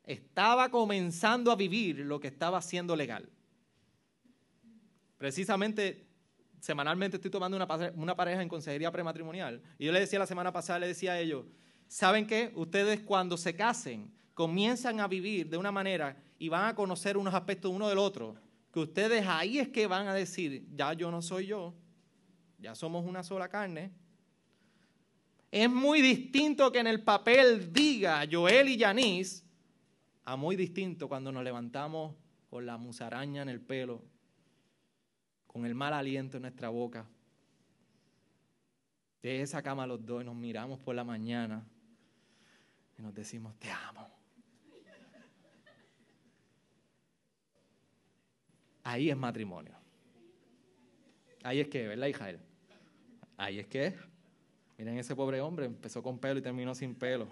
[0.04, 3.28] estaba comenzando a vivir lo que estaba haciendo legal.
[5.18, 6.10] Precisamente
[6.60, 7.56] semanalmente estoy tomando
[7.94, 9.62] una, pareja en consejería prematrimonial.
[9.78, 11.46] Y yo le decía la semana pasada, le decía a ellos,
[11.88, 12.52] ¿saben qué?
[12.54, 17.34] Ustedes cuando se casen comienzan a vivir de una manera y van a conocer unos
[17.34, 18.36] aspectos uno del otro,
[18.72, 21.74] que ustedes ahí es que van a decir, ya yo no soy yo,
[22.58, 23.92] ya somos una sola carne.
[25.50, 29.44] Es muy distinto que en el papel diga Joel y Yanis,
[30.24, 32.14] a muy distinto cuando nos levantamos
[32.48, 34.02] con la musaraña en el pelo
[35.50, 37.08] con el mal aliento en nuestra boca.
[39.20, 41.66] De esa cama los dos nos miramos por la mañana
[42.96, 44.19] y nos decimos, te amo.
[48.90, 49.72] Ahí es matrimonio.
[51.44, 52.32] Ahí es que, ¿verdad, hija?
[53.36, 53.94] Ahí es que.
[54.76, 57.28] Miren ese pobre hombre, empezó con pelo y terminó sin pelo.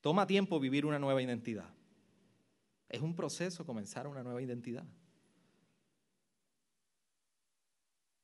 [0.00, 1.72] Toma tiempo vivir una nueva identidad.
[2.88, 4.84] Es un proceso comenzar una nueva identidad.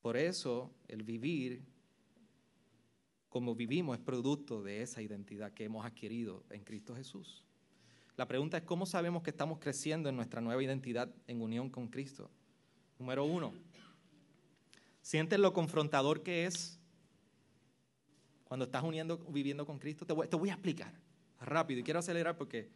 [0.01, 1.63] Por eso el vivir
[3.37, 7.45] como vivimos es producto de esa identidad que hemos adquirido en Cristo Jesús.
[8.15, 11.87] La pregunta es cómo sabemos que estamos creciendo en nuestra nueva identidad en unión con
[11.87, 12.31] Cristo.
[12.97, 13.53] Número uno,
[15.03, 16.79] ¿sientes lo confrontador que es
[18.43, 20.03] cuando estás uniendo, viviendo con Cristo?
[20.03, 20.99] te voy a explicar
[21.39, 22.71] rápido y quiero acelerar porque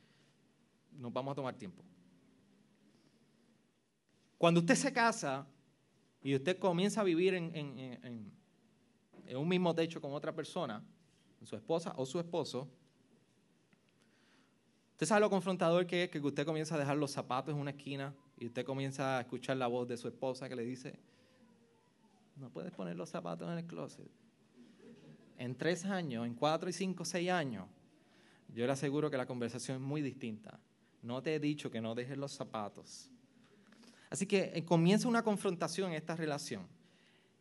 [0.91, 1.84] nos vamos a tomar tiempo.
[4.38, 5.47] Cuando usted se casa,
[6.21, 8.40] y usted comienza a vivir en, en
[9.36, 10.84] un mismo techo con otra persona,
[11.43, 12.67] su esposa o su esposo,
[14.91, 17.71] usted sabe lo confrontador que es que usted comienza a dejar los zapatos en una
[17.71, 20.99] esquina y usted comienza a escuchar la voz de su esposa que le dice,
[22.36, 24.10] no puedes poner los zapatos en el closet.
[25.38, 27.67] En tres años, en cuatro y cinco, seis años,
[28.53, 30.60] yo le aseguro que la conversación es muy distinta.
[31.01, 33.10] No te he dicho que no dejes los zapatos.
[34.10, 36.67] Así que eh, comienza una confrontación en esta relación.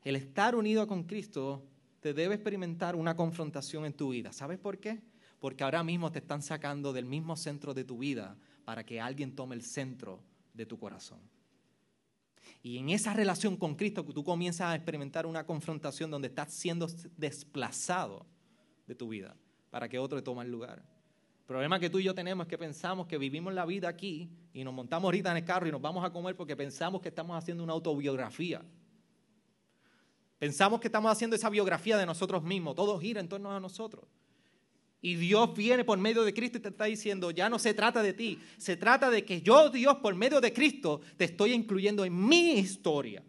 [0.04, 1.62] El estar unido con Cristo
[2.00, 4.32] te debe experimentar una confrontación en tu vida.
[4.32, 5.00] ¿Sabes por qué?
[5.38, 9.34] Porque ahora mismo te están sacando del mismo centro de tu vida para que alguien
[9.34, 10.22] tome el centro
[10.54, 11.20] de tu corazón.
[12.62, 16.86] Y en esa relación con Cristo tú comienzas a experimentar una confrontación donde estás siendo
[17.16, 18.26] desplazado
[18.86, 19.36] de tu vida
[19.70, 20.78] para que otro tome el lugar.
[20.78, 24.30] El problema que tú y yo tenemos es que pensamos que vivimos la vida aquí
[24.52, 27.08] y nos montamos ahorita en el carro y nos vamos a comer porque pensamos que
[27.08, 28.62] estamos haciendo una autobiografía.
[30.40, 32.74] Pensamos que estamos haciendo esa biografía de nosotros mismos.
[32.74, 34.06] Todo gira en torno a nosotros.
[35.02, 38.02] Y Dios viene por medio de Cristo y te está diciendo, ya no se trata
[38.02, 42.06] de ti, se trata de que yo, Dios, por medio de Cristo, te estoy incluyendo
[42.06, 43.22] en mi historia,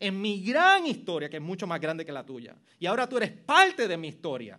[0.00, 2.56] en mi gran historia, que es mucho más grande que la tuya.
[2.80, 4.58] Y ahora tú eres parte de mi historia.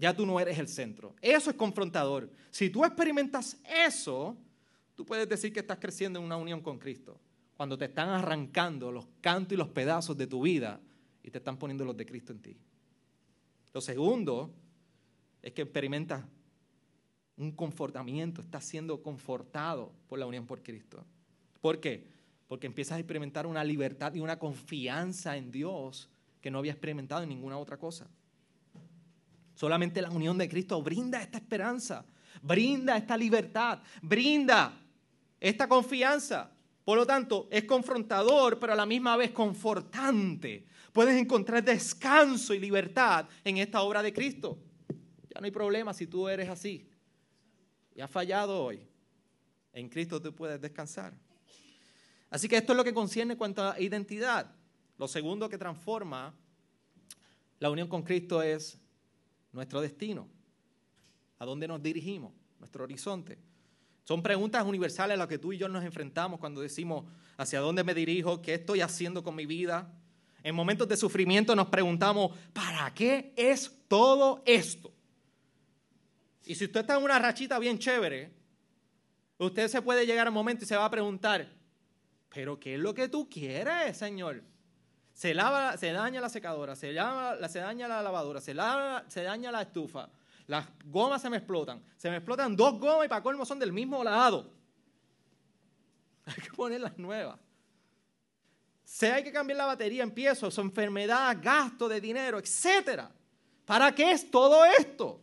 [0.00, 1.14] Ya tú no eres el centro.
[1.20, 2.28] Eso es confrontador.
[2.50, 4.36] Si tú experimentas eso,
[4.96, 7.20] tú puedes decir que estás creciendo en una unión con Cristo.
[7.62, 10.80] Cuando te están arrancando los cantos y los pedazos de tu vida
[11.22, 12.56] y te están poniendo los de Cristo en ti.
[13.72, 14.52] Lo segundo
[15.40, 16.24] es que experimentas
[17.36, 21.06] un confortamiento, estás siendo confortado por la unión por Cristo.
[21.60, 22.08] ¿Por qué?
[22.48, 27.22] Porque empiezas a experimentar una libertad y una confianza en Dios que no había experimentado
[27.22, 28.08] en ninguna otra cosa.
[29.54, 32.04] Solamente la unión de Cristo brinda esta esperanza,
[32.42, 34.80] brinda esta libertad, brinda
[35.38, 36.50] esta confianza.
[36.84, 40.66] Por lo tanto, es confrontador, pero a la misma vez confortante.
[40.92, 44.58] Puedes encontrar descanso y libertad en esta obra de Cristo.
[45.32, 46.88] Ya no hay problema si tú eres así.
[47.94, 48.86] Y has fallado hoy.
[49.72, 51.14] En Cristo tú puedes descansar.
[52.30, 54.50] Así que esto es lo que concierne cuanto a identidad.
[54.98, 56.34] Lo segundo que transforma
[57.58, 58.78] la unión con Cristo es
[59.52, 60.28] nuestro destino.
[61.38, 62.32] ¿A dónde nos dirigimos?
[62.58, 63.38] Nuestro horizonte.
[64.12, 67.06] Son preguntas universales a las que tú y yo nos enfrentamos cuando decimos
[67.38, 69.90] hacia dónde me dirijo, qué estoy haciendo con mi vida.
[70.42, 74.92] En momentos de sufrimiento nos preguntamos, ¿para qué es todo esto?
[76.44, 78.34] Y si usted está en una rachita bien chévere,
[79.38, 81.48] usted se puede llegar al momento y se va a preguntar,
[82.28, 84.42] ¿pero qué es lo que tú quieres, Señor?
[85.14, 86.88] Se, lava, se daña la secadora, se,
[87.48, 88.54] se daña la lavadora, se,
[89.08, 90.10] se daña la estufa,
[90.46, 91.82] las gomas se me explotan.
[91.96, 94.52] Se me explotan dos gomas y para colmo son del mismo lado.
[96.24, 97.38] Hay que poner las nuevas.
[98.84, 103.04] Si hay que cambiar la batería, empiezo, su enfermedad, gasto de dinero, etc.
[103.64, 105.22] ¿Para qué es todo esto?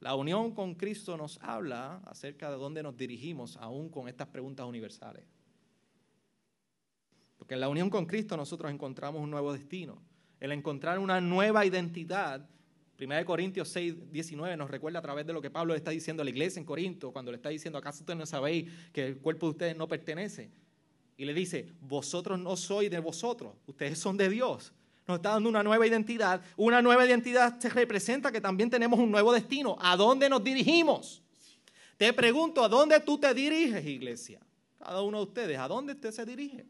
[0.00, 4.66] La unión con Cristo nos habla acerca de dónde nos dirigimos, aún con estas preguntas
[4.66, 5.24] universales.
[7.38, 10.02] Porque en la unión con Cristo nosotros encontramos un nuevo destino.
[10.38, 12.46] El encontrar una nueva identidad
[12.98, 16.22] 1 Corintios 6, 19 nos recuerda a través de lo que Pablo le está diciendo
[16.22, 19.18] a la iglesia en Corinto, cuando le está diciendo, ¿acaso ustedes no sabéis que el
[19.18, 20.50] cuerpo de ustedes no pertenece?
[21.16, 24.72] Y le dice, vosotros no sois de vosotros, ustedes son de Dios.
[25.06, 26.42] Nos está dando una nueva identidad.
[26.56, 29.76] Una nueva identidad se representa que también tenemos un nuevo destino.
[29.80, 31.22] ¿A dónde nos dirigimos?
[31.96, 34.40] Te pregunto, ¿a dónde tú te diriges, iglesia?
[34.78, 36.66] Cada uno de ustedes, ¿a dónde usted se dirige?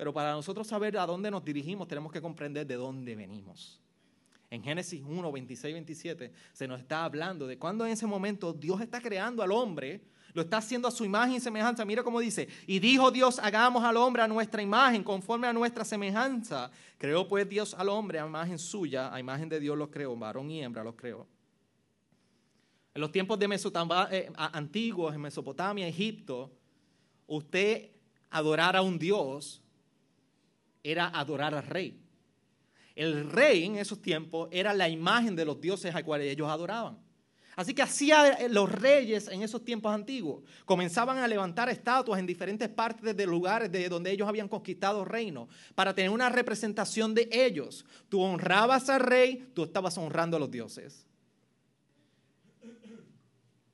[0.00, 3.78] Pero para nosotros saber a dónde nos dirigimos, tenemos que comprender de dónde venimos.
[4.48, 8.80] En Génesis 1, 26, 27 se nos está hablando de cuando en ese momento Dios
[8.80, 10.00] está creando al hombre,
[10.32, 11.84] lo está haciendo a su imagen y semejanza.
[11.84, 15.84] Mira cómo dice, y dijo Dios, hagamos al hombre a nuestra imagen, conforme a nuestra
[15.84, 16.70] semejanza.
[16.96, 20.50] Creó pues Dios al hombre a imagen suya, a imagen de Dios los creó, varón
[20.50, 21.26] y hembra los creó.
[22.94, 26.50] En los tiempos de Mesopotamia, eh, antiguos, en Mesopotamia, Egipto,
[27.26, 27.90] usted
[28.30, 29.62] adorar a un Dios
[30.82, 32.00] era adorar al rey.
[32.94, 36.98] El rey en esos tiempos era la imagen de los dioses a cuales ellos adoraban.
[37.56, 40.42] Así que hacía los reyes en esos tiempos antiguos.
[40.64, 45.48] Comenzaban a levantar estatuas en diferentes partes de lugares de donde ellos habían conquistado reino
[45.74, 47.84] para tener una representación de ellos.
[48.08, 51.06] Tú honrabas al rey, tú estabas honrando a los dioses.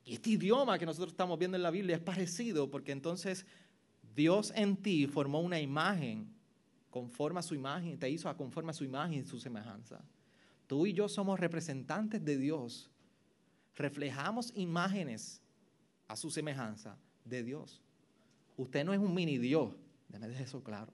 [0.05, 3.45] Y este idioma que nosotros estamos viendo en la Biblia es parecido porque entonces
[4.15, 6.36] Dios en ti formó una imagen
[6.97, 10.03] conforme a su imagen, te hizo a conforme a su imagen y su semejanza.
[10.67, 12.91] Tú y yo somos representantes de Dios.
[13.75, 15.43] Reflejamos imágenes
[16.09, 17.83] a su semejanza de Dios.
[18.57, 19.75] Usted no es un mini Dios.
[20.09, 20.91] Déjeme dejar eso claro.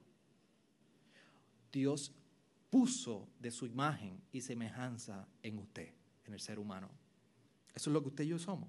[1.71, 2.11] Dios
[2.69, 5.93] puso de su imagen y semejanza en usted,
[6.25, 6.89] en el ser humano.
[7.73, 8.67] Eso es lo que usted y yo somos.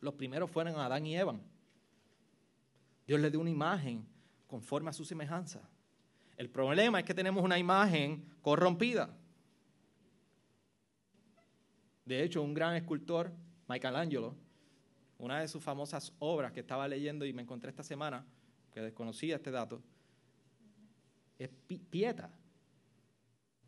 [0.00, 1.38] Los primeros fueron Adán y Eva.
[3.06, 4.06] Dios le dio una imagen
[4.46, 5.68] conforme a su semejanza.
[6.42, 9.16] El problema es que tenemos una imagen corrompida.
[12.04, 13.32] De hecho, un gran escultor,
[13.68, 14.34] Michelangelo,
[15.18, 18.26] una de sus famosas obras que estaba leyendo y me encontré esta semana,
[18.72, 19.80] que desconocía este dato,
[21.38, 21.48] es
[21.88, 22.28] Pieta.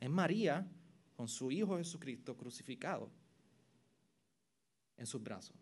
[0.00, 0.66] Es María
[1.14, 3.08] con su Hijo Jesucristo crucificado
[4.96, 5.54] en sus brazos.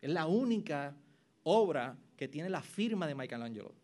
[0.00, 0.96] Es la única
[1.44, 3.81] obra que tiene la firma de Michelangelo.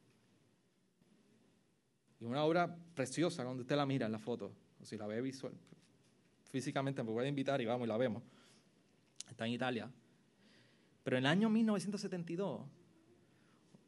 [2.20, 5.20] Y una obra preciosa cuando usted la mira en la foto, o si la ve
[5.20, 5.52] visual,
[6.50, 8.22] físicamente me puede invitar y vamos y la vemos.
[9.28, 9.90] Está en Italia.
[11.04, 12.66] Pero en el año 1972,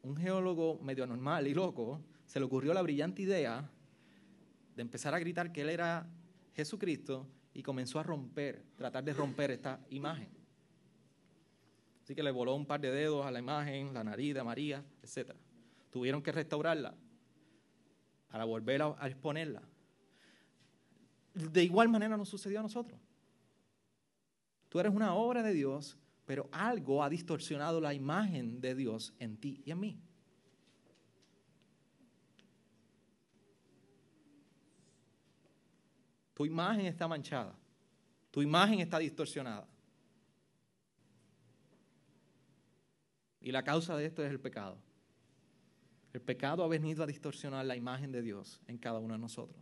[0.03, 3.69] un geólogo medio normal y loco se le ocurrió la brillante idea
[4.75, 6.07] de empezar a gritar que él era
[6.55, 10.29] Jesucristo y comenzó a romper, tratar de romper esta imagen.
[12.03, 14.83] Así que le voló un par de dedos a la imagen, la nariz de María,
[15.03, 15.33] etc.
[15.89, 16.95] Tuvieron que restaurarla
[18.31, 19.61] para volver a, exponerla.
[21.33, 22.99] De igual manera nos sucedió a nosotros.
[24.69, 29.37] Tú eres una obra de Dios, pero algo ha distorsionado la imagen de Dios en
[29.37, 30.01] ti y en mí.
[36.33, 37.53] Tu imagen está manchada.
[38.31, 39.67] Tu imagen está distorsionada.
[43.41, 44.77] Y la causa de esto es el pecado.
[46.13, 49.61] El pecado ha venido a distorsionar la imagen de Dios en cada uno de nosotros.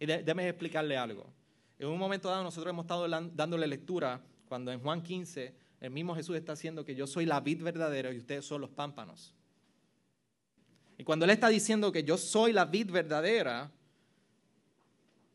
[0.00, 1.32] Y déjeme explicarle algo.
[1.78, 6.14] En un momento dado nosotros hemos estado dándole lectura cuando en Juan 15 el mismo
[6.14, 9.34] Jesús está diciendo que yo soy la vid verdadera y ustedes son los pámpanos.
[10.96, 13.70] Y cuando Él está diciendo que yo soy la vid verdadera,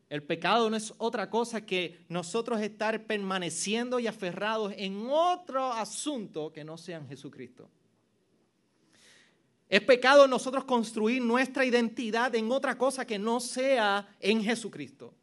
[0.10, 6.52] el pecado no es otra cosa que nosotros estar permaneciendo y aferrados en otro asunto
[6.52, 7.70] que no sea en Jesucristo.
[9.70, 15.14] Es pecado nosotros construir nuestra identidad en otra cosa que no sea en Jesucristo.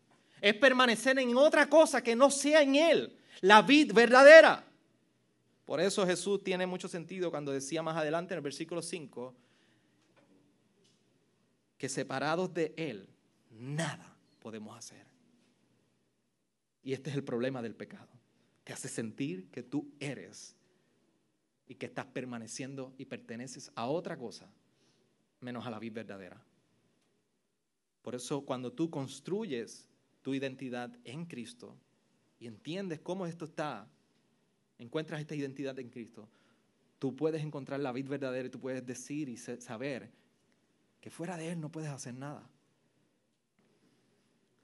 [0.40, 4.64] Es permanecer en otra cosa que no sea en Él, la vid verdadera.
[5.64, 9.34] Por eso Jesús tiene mucho sentido cuando decía más adelante en el versículo 5
[11.78, 13.08] que separados de Él,
[13.50, 15.06] nada podemos hacer.
[16.82, 18.08] Y este es el problema del pecado.
[18.64, 20.56] Te hace sentir que tú eres
[21.70, 24.50] y que estás permaneciendo y perteneces a otra cosa
[25.38, 26.42] menos a la vida verdadera.
[28.02, 29.88] Por eso cuando tú construyes
[30.20, 31.76] tu identidad en Cristo
[32.40, 33.86] y entiendes cómo esto está,
[34.78, 36.28] encuentras esta identidad en Cristo,
[36.98, 40.10] tú puedes encontrar la vida verdadera y tú puedes decir y saber
[41.00, 42.50] que fuera de Él no puedes hacer nada.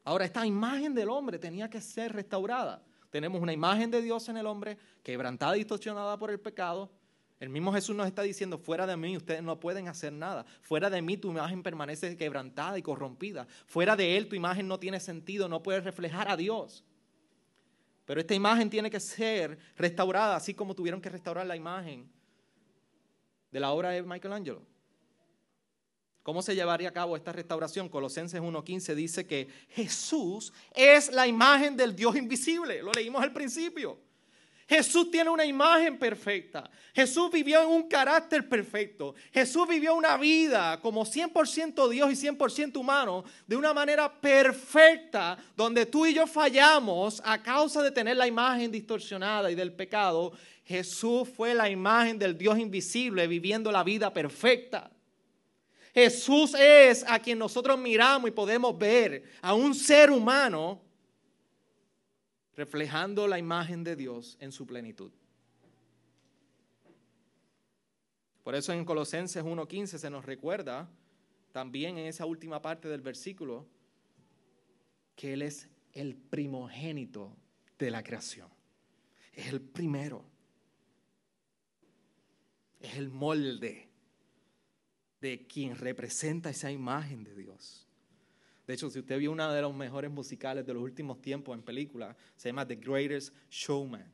[0.03, 2.85] Ahora, esta imagen del hombre tenía que ser restaurada.
[3.17, 6.91] Tenemos una imagen de Dios en el hombre, quebrantada y distorsionada por el pecado.
[7.41, 10.45] El mismo Jesús nos está diciendo, fuera de mí ustedes no pueden hacer nada.
[10.61, 13.47] Fuera de mí tu imagen permanece quebrantada y corrompida.
[13.69, 16.85] Fuera de Él tu imagen no tiene sentido, no puede reflejar a Dios.
[18.05, 22.13] Pero esta imagen tiene que ser restaurada, así como tuvieron que restaurar la imagen
[23.51, 24.61] de la obra de Michelangelo.
[26.27, 27.89] ¿Cómo se llevaría a cabo esta restauración?
[27.89, 32.83] Colosenses 1.15 dice que Jesús es la imagen del Dios invisible.
[32.83, 33.97] Lo leímos al principio.
[34.69, 36.69] Jesús tiene una imagen perfecta.
[36.93, 39.15] Jesús vivió en un carácter perfecto.
[39.33, 45.87] Jesús vivió una vida como 100% Dios y 100% humano de una manera perfecta, donde
[45.87, 50.33] tú y yo fallamos a causa de tener la imagen distorsionada y del pecado.
[50.65, 54.91] Jesús fue la imagen del Dios invisible viviendo la vida perfecta.
[55.97, 60.83] Jesús es a quien nosotros miramos y podemos ver, a un ser humano
[62.55, 65.11] reflejando la imagen de Dios en su plenitud.
[68.45, 70.87] Por eso en Colosenses 1.15 se nos recuerda
[71.51, 73.67] también en esa última parte del versículo
[75.15, 77.35] que Él es el primogénito
[77.79, 78.51] de la creación.
[79.33, 80.27] Es el primero.
[82.81, 83.96] Es el molde
[85.21, 87.87] de quien representa esa imagen de Dios.
[88.67, 91.63] De hecho, si usted vio una de los mejores musicales de los últimos tiempos en
[91.63, 94.11] película, se llama The Greatest Showman.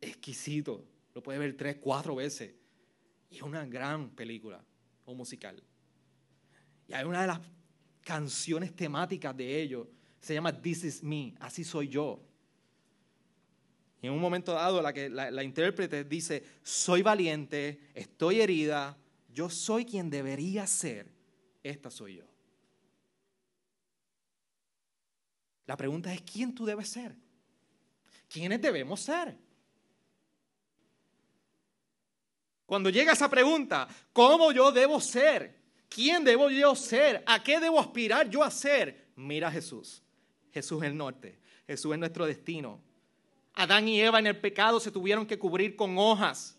[0.00, 0.84] Exquisito.
[1.14, 2.54] Lo puede ver tres, cuatro veces.
[3.30, 4.62] Y es una gran película
[5.06, 5.62] o musical.
[6.86, 7.40] Y hay una de las
[8.02, 9.88] canciones temáticas de ello.
[10.20, 11.34] Se llama This Is Me.
[11.40, 12.22] Así soy yo.
[14.02, 18.96] Y en un momento dado la, que, la intérprete dice, soy valiente, estoy herida,
[19.38, 21.06] yo soy quien debería ser,
[21.62, 22.24] esta soy yo.
[25.64, 27.14] La pregunta es, ¿quién tú debes ser?
[28.28, 29.38] ¿Quiénes debemos ser?
[32.66, 35.56] Cuando llega esa pregunta, ¿cómo yo debo ser?
[35.88, 37.22] ¿Quién debo yo ser?
[37.24, 39.12] ¿A qué debo aspirar yo a ser?
[39.14, 40.02] Mira a Jesús.
[40.50, 41.38] Jesús es el norte.
[41.64, 42.82] Jesús es nuestro destino.
[43.54, 46.57] Adán y Eva en el pecado se tuvieron que cubrir con hojas.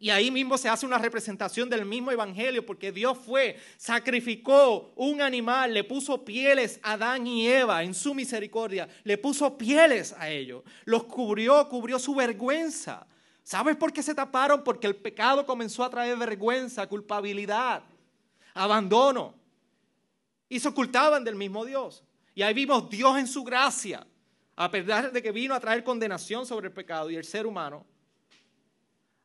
[0.00, 5.20] Y ahí mismo se hace una representación del mismo evangelio, porque Dios fue, sacrificó un
[5.20, 10.30] animal, le puso pieles a Adán y Eva en su misericordia, le puso pieles a
[10.30, 13.08] ellos, los cubrió, cubrió su vergüenza.
[13.42, 14.62] ¿Sabes por qué se taparon?
[14.62, 17.82] Porque el pecado comenzó a traer vergüenza, culpabilidad,
[18.54, 19.34] abandono.
[20.48, 22.04] Y se ocultaban del mismo Dios.
[22.36, 24.06] Y ahí vimos Dios en su gracia,
[24.54, 27.84] a pesar de que vino a traer condenación sobre el pecado y el ser humano,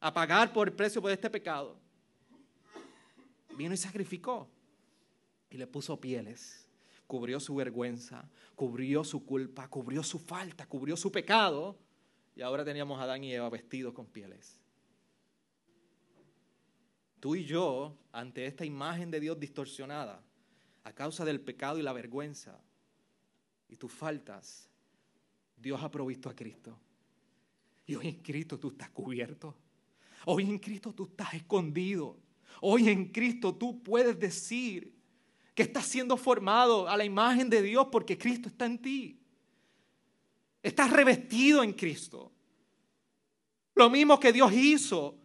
[0.03, 1.77] a pagar por el precio por este pecado.
[3.55, 4.49] Vino y sacrificó
[5.49, 6.67] y le puso pieles,
[7.07, 11.77] cubrió su vergüenza, cubrió su culpa, cubrió su falta, cubrió su pecado.
[12.35, 14.59] Y ahora teníamos a Adán y Eva vestidos con pieles.
[17.21, 20.21] Tú y yo, ante esta imagen de Dios distorsionada,
[20.83, 22.59] a causa del pecado y la vergüenza,
[23.69, 24.67] y tus faltas,
[25.55, 26.77] Dios ha provisto a Cristo.
[27.85, 29.62] Y hoy en Cristo tú estás cubierto.
[30.25, 32.17] Hoy en Cristo tú estás escondido.
[32.61, 34.93] Hoy en Cristo tú puedes decir
[35.53, 39.19] que estás siendo formado a la imagen de Dios porque Cristo está en ti.
[40.61, 42.31] Estás revestido en Cristo.
[43.75, 45.17] Lo mismo que Dios hizo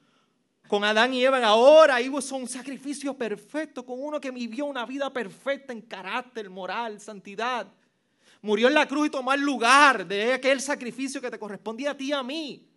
[0.67, 1.45] con Adán y Eva.
[1.45, 7.01] Ahora hizo un sacrificio perfecto con uno que vivió una vida perfecta en carácter, moral,
[7.01, 7.73] santidad.
[8.43, 11.97] Murió en la cruz y tomó el lugar de aquel sacrificio que te correspondía a
[11.97, 12.69] ti y a mí.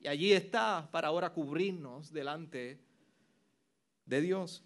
[0.00, 2.80] Y allí está para ahora cubrirnos delante
[4.06, 4.64] de Dios.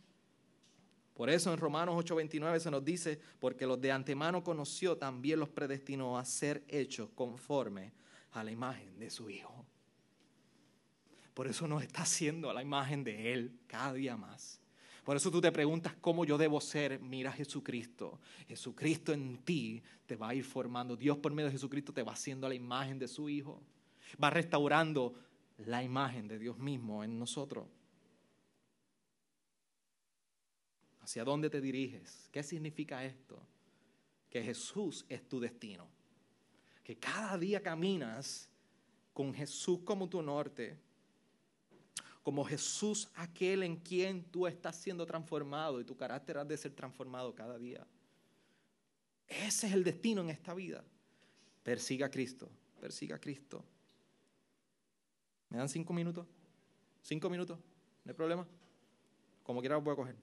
[1.15, 5.49] Por eso en Romanos 8:29 se nos dice, porque los de antemano conoció, también los
[5.49, 7.93] predestinó a ser hechos conforme
[8.33, 9.65] a la imagen de su Hijo.
[11.35, 14.61] Por eso nos está haciendo a la imagen de Él cada día más.
[15.05, 16.99] Por eso tú te preguntas cómo yo debo ser.
[17.01, 18.21] Mira a Jesucristo.
[18.49, 20.97] Jesucristo en ti te va a ir formando.
[20.97, 23.61] Dios por medio de Jesucristo te va haciendo a la imagen de su Hijo.
[24.23, 25.15] Va restaurando
[25.59, 27.67] la imagen de Dios mismo en nosotros.
[31.01, 32.29] ¿Hacia dónde te diriges?
[32.33, 33.41] ¿Qué significa esto?
[34.31, 35.87] Que Jesús es tu destino.
[36.83, 38.49] Que cada día caminas
[39.13, 40.79] con Jesús como tu norte
[42.25, 46.73] como Jesús aquel en quien tú estás siendo transformado y tu carácter ha de ser
[46.73, 47.87] transformado cada día.
[49.29, 50.83] Ese es el destino en esta vida.
[51.63, 52.49] Persiga a Cristo,
[52.81, 53.63] persiga a Cristo.
[55.55, 56.27] ¿Me dan cinco minutos?
[57.01, 57.57] ¿Cinco minutos?
[58.03, 58.45] ¿No hay problema?
[59.45, 60.17] Como quiera los voy a coger.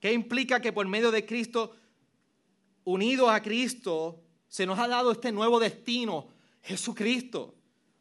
[0.00, 1.76] ¿Qué implica que por medio de Cristo,
[2.84, 6.28] unidos a Cristo, se nos ha dado este nuevo destino,
[6.62, 7.54] Jesucristo?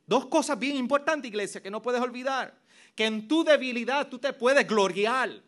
[0.08, 2.58] Dos cosas bien importantes, iglesia, que no puedes olvidar.
[2.96, 5.44] Que en tu debilidad tú te puedes gloriar.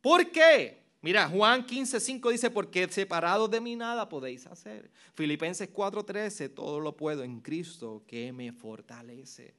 [0.00, 0.83] ¿Por qué?
[1.04, 4.90] Mira, Juan 15, 5 dice, porque separados de mí nada podéis hacer.
[5.12, 9.54] Filipenses 4, 13, todo lo puedo en Cristo que me fortalece.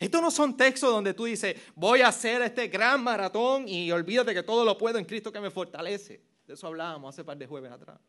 [0.00, 4.32] Estos no son textos donde tú dices, voy a hacer este gran maratón y olvídate
[4.32, 6.22] que todo lo puedo en Cristo que me fortalece.
[6.46, 8.00] De eso hablábamos hace par de jueves atrás.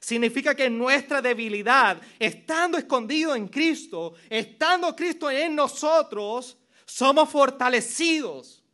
[0.00, 8.65] Significa que nuestra debilidad, estando escondido en Cristo, estando Cristo en nosotros, somos fortalecidos.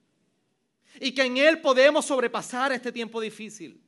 [1.00, 3.82] Y que en Él podemos sobrepasar este tiempo difícil.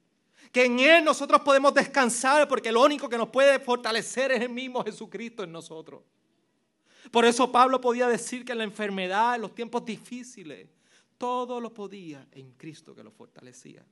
[0.52, 4.50] Que en Él nosotros podemos descansar porque lo único que nos puede fortalecer es el
[4.50, 6.02] mismo Jesucristo en nosotros.
[7.10, 10.68] Por eso Pablo podía decir que en la enfermedad, en los tiempos difíciles,
[11.18, 13.84] todo lo podía en Cristo que lo fortalecía.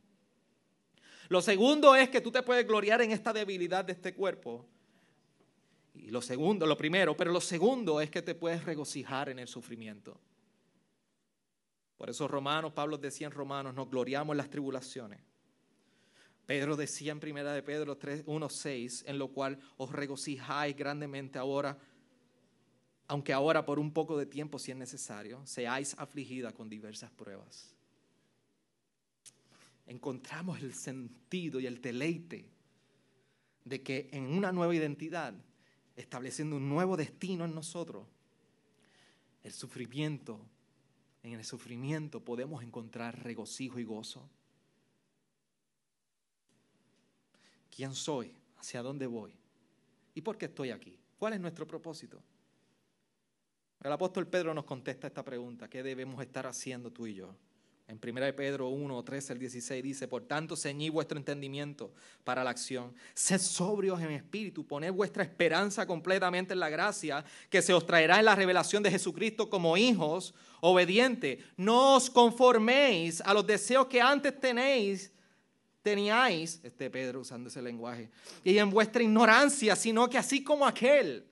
[1.29, 4.67] Lo segundo es que tú te puedes gloriar en esta debilidad de este cuerpo.
[5.95, 9.49] Y lo segundo, lo primero, pero lo segundo es que te puedes regocijar en el
[9.49, 10.21] sufrimiento.
[12.03, 15.21] Por eso Romanos, Pablo decía en Romanos, nos gloriamos en las tribulaciones.
[16.47, 21.39] Pedro decía en primera de Pedro 3, 1, 6, en lo cual os regocijáis grandemente
[21.39, 21.79] ahora,
[23.07, 27.77] aunque ahora por un poco de tiempo si es necesario, seáis afligida con diversas pruebas
[29.87, 32.49] encontramos el sentido y el deleite
[33.65, 35.35] de que en una nueva identidad,
[35.95, 38.07] estableciendo un nuevo destino en nosotros,
[39.45, 40.41] el sufrimiento,
[41.23, 44.29] en el sufrimiento podemos encontrar regocijo y gozo.
[47.75, 48.35] ¿Quién soy?
[48.59, 49.33] ¿Hacia dónde voy?
[50.15, 50.99] ¿Y por qué estoy aquí?
[51.19, 52.23] ¿Cuál es nuestro propósito?
[53.83, 57.35] El apóstol Pedro nos contesta esta pregunta, ¿qué debemos estar haciendo tú y yo?
[57.89, 61.93] En 1 de Pedro 1, 13 al 16 dice, por tanto, ceñid vuestro entendimiento
[62.25, 62.95] para la acción.
[63.13, 68.19] Sed sobrios en espíritu, poned vuestra esperanza completamente en la gracia que se os traerá
[68.19, 71.45] en la revelación de Jesucristo como hijos obedientes.
[71.57, 75.13] No os conforméis a los deseos que antes tenéis,
[75.83, 78.09] teníais, este Pedro usando ese lenguaje,
[78.45, 81.27] y en vuestra ignorancia, sino que así como aquel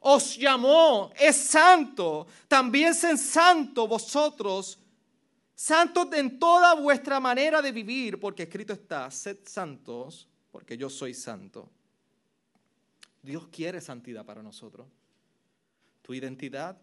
[0.00, 4.79] os llamó, es santo, también sed santo vosotros
[5.60, 11.12] santos en toda vuestra manera de vivir, porque escrito está, sed santos, porque yo soy
[11.12, 11.70] santo.
[13.20, 14.88] Dios quiere santidad para nosotros.
[16.00, 16.80] Tu identidad,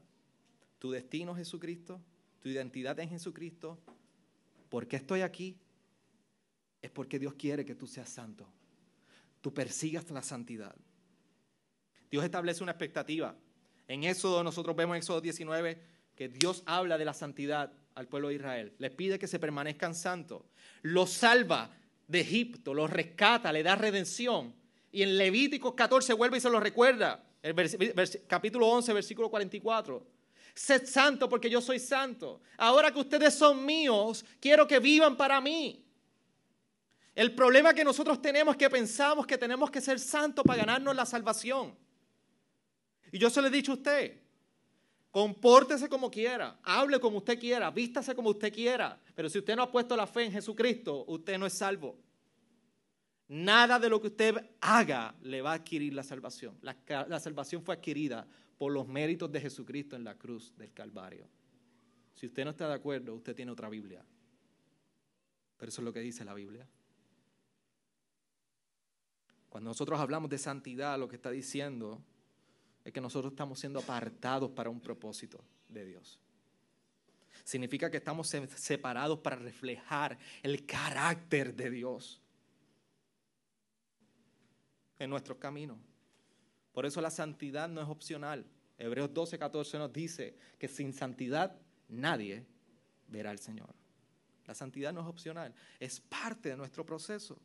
[0.77, 1.99] tu destino Jesucristo,
[2.39, 3.79] tu identidad en Jesucristo.
[4.69, 5.57] ¿Por qué estoy aquí?
[6.79, 8.47] Es porque Dios quiere que tú seas santo.
[9.41, 10.75] Tú persigas la santidad.
[12.11, 13.35] Dios establece una expectativa.
[13.87, 15.81] En Éxodo, nosotros vemos en Éxodo 19
[16.15, 18.73] que Dios habla de la santidad al pueblo de Israel.
[18.77, 20.43] Les pide que se permanezcan santos.
[20.83, 21.71] Los salva
[22.07, 24.53] de Egipto, los rescata, le da redención.
[24.91, 27.23] Y en Levítico 14 vuelve y se lo recuerda.
[28.27, 30.05] Capítulo 11, versículo 44.
[30.53, 32.41] Sed santo porque yo soy santo.
[32.57, 35.83] Ahora que ustedes son míos, quiero que vivan para mí.
[37.15, 40.95] El problema que nosotros tenemos es que pensamos que tenemos que ser santos para ganarnos
[40.95, 41.75] la salvación.
[43.11, 44.21] Y yo se lo he dicho a usted,
[45.17, 49.01] Compórtese como quiera, hable como usted quiera, vístase como usted quiera.
[49.15, 51.97] Pero si usted no ha puesto la fe en Jesucristo, usted no es salvo.
[53.27, 56.59] Nada de lo que usted haga le va a adquirir la salvación.
[56.61, 56.77] La,
[57.09, 58.27] la, salvación fue adquirida
[58.59, 61.27] por los méritos de Jesucristo en la cruz del Calvario.
[62.13, 64.05] Si usted no está de acuerdo, usted tiene otra Biblia.
[65.57, 66.67] Pero eso es lo que dice la Biblia.
[69.49, 72.03] Cuando nosotros hablamos de santidad, lo que está diciendo
[72.87, 76.21] es que nosotros estamos siendo apartados para un propósito de Dios.
[77.43, 82.21] Significa que estamos separados para reflejar el carácter de Dios
[84.99, 85.77] en nuestros caminos.
[86.71, 88.45] Por eso la santidad no es opcional.
[88.77, 91.59] Hebreos 12, 14 nos dice que sin santidad
[91.89, 92.45] nadie
[93.09, 93.75] verá al Señor.
[94.45, 97.37] La santidad no es opcional, es parte de nuestro proceso.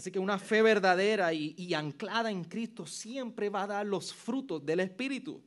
[0.00, 4.64] Así que una fe verdadera y, anclada en Cristo siempre va a dar los frutos
[4.64, 5.42] del Espíritu.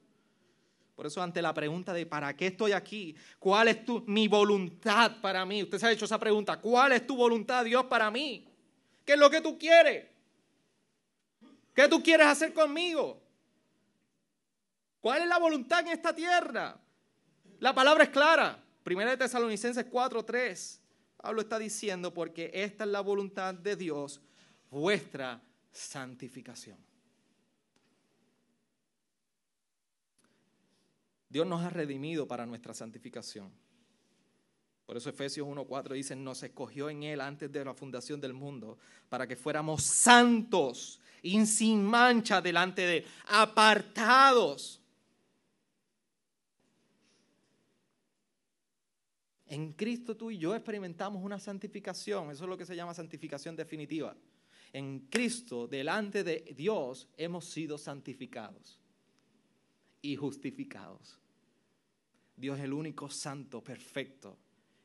[0.96, 3.16] Por eso ante la pregunta de ¿para qué estoy aquí?
[3.40, 5.64] ¿Cuál es tu, mi voluntad para mí?
[5.64, 6.62] Usted se ha hecho esa pregunta.
[6.62, 8.48] ¿Cuál es tu voluntad, Dios, para mí?
[9.04, 10.06] ¿Qué es lo que tú quieres?
[11.74, 13.24] ¿Qué tú quieres hacer conmigo?
[15.02, 16.80] ¿Cuál es la voluntad en esta tierra?
[17.58, 18.64] La palabra es clara.
[18.84, 20.80] Primera de Tesalonicenses 4:3.
[21.18, 24.22] Pablo está diciendo porque esta es la voluntad de Dios
[24.74, 25.40] vuestra
[25.72, 26.78] santificación.
[31.30, 33.52] Dios nos ha redimido para nuestra santificación.
[34.86, 38.78] Por eso Efesios 1.4 dice, nos escogió en Él antes de la fundación del mundo
[39.10, 44.82] para que fuéramos santos y sin mancha delante de Él, apartados.
[49.48, 53.56] En Cristo tú y yo experimentamos una santificación, eso es lo que se llama santificación
[53.56, 54.16] definitiva
[54.74, 58.80] en Cristo, delante de Dios, hemos sido santificados
[60.02, 61.20] y justificados.
[62.36, 64.36] Dios es el único santo, perfecto,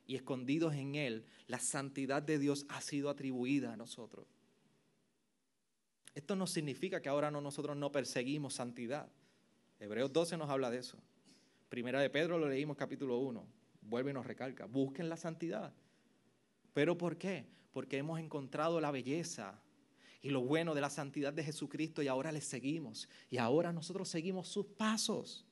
[0.07, 4.26] y escondidos en Él, la santidad de Dios ha sido atribuida a nosotros.
[6.14, 9.09] Esto no significa que ahora no, nosotros no perseguimos santidad.
[9.80, 10.99] Hebreos 12 nos habla de eso.
[11.68, 13.47] Primera de Pedro lo leímos capítulo 1.
[13.82, 14.66] Vuelve y nos recalca.
[14.66, 15.72] Busquen la santidad.
[16.74, 17.47] ¿Pero por qué?
[17.72, 19.62] Porque hemos encontrado la belleza
[20.21, 23.09] y lo bueno de la santidad de Jesucristo y ahora le seguimos.
[23.31, 25.45] Y ahora nosotros seguimos sus pasos.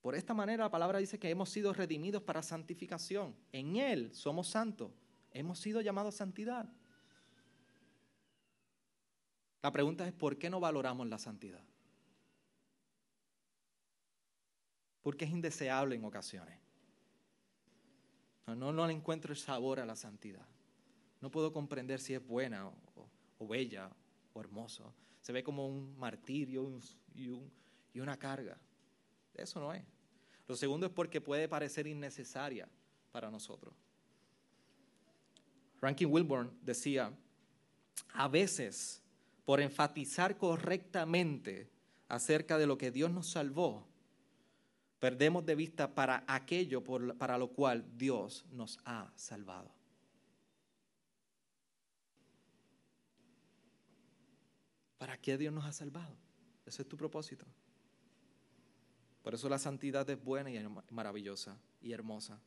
[0.00, 3.34] Por esta manera la palabra dice que hemos sido redimidos para santificación.
[3.52, 4.90] En Él somos santos.
[5.32, 6.68] Hemos sido llamados a santidad.
[9.62, 11.64] La pregunta es, ¿por qué no valoramos la santidad?
[15.02, 16.58] Porque es indeseable en ocasiones.
[18.46, 20.46] No, no, le encuentro el sabor a la santidad.
[21.20, 22.70] No puedo comprender si es buena
[23.38, 23.90] o, bella
[24.34, 24.92] o hermoso.
[25.20, 26.80] Se ve como un martirio
[27.14, 27.30] y,
[27.94, 28.58] y una carga.
[29.34, 29.84] Eso no es.
[30.48, 32.68] Lo segundo es porque puede parecer innecesaria
[33.12, 33.74] para nosotros.
[35.80, 37.12] Rankin Wilburn decía,
[38.14, 39.02] a veces,
[39.44, 41.70] por enfatizar correctamente
[42.08, 43.86] acerca de lo que Dios nos salvó,
[45.02, 46.80] perdemos de vista para aquello
[47.18, 49.68] para lo cual Dios nos ha salvado.
[54.98, 56.16] ¿Para qué Dios nos ha salvado?
[56.64, 57.44] Ese es tu propósito.
[59.24, 62.40] Por eso la santidad es buena y maravillosa y hermosa.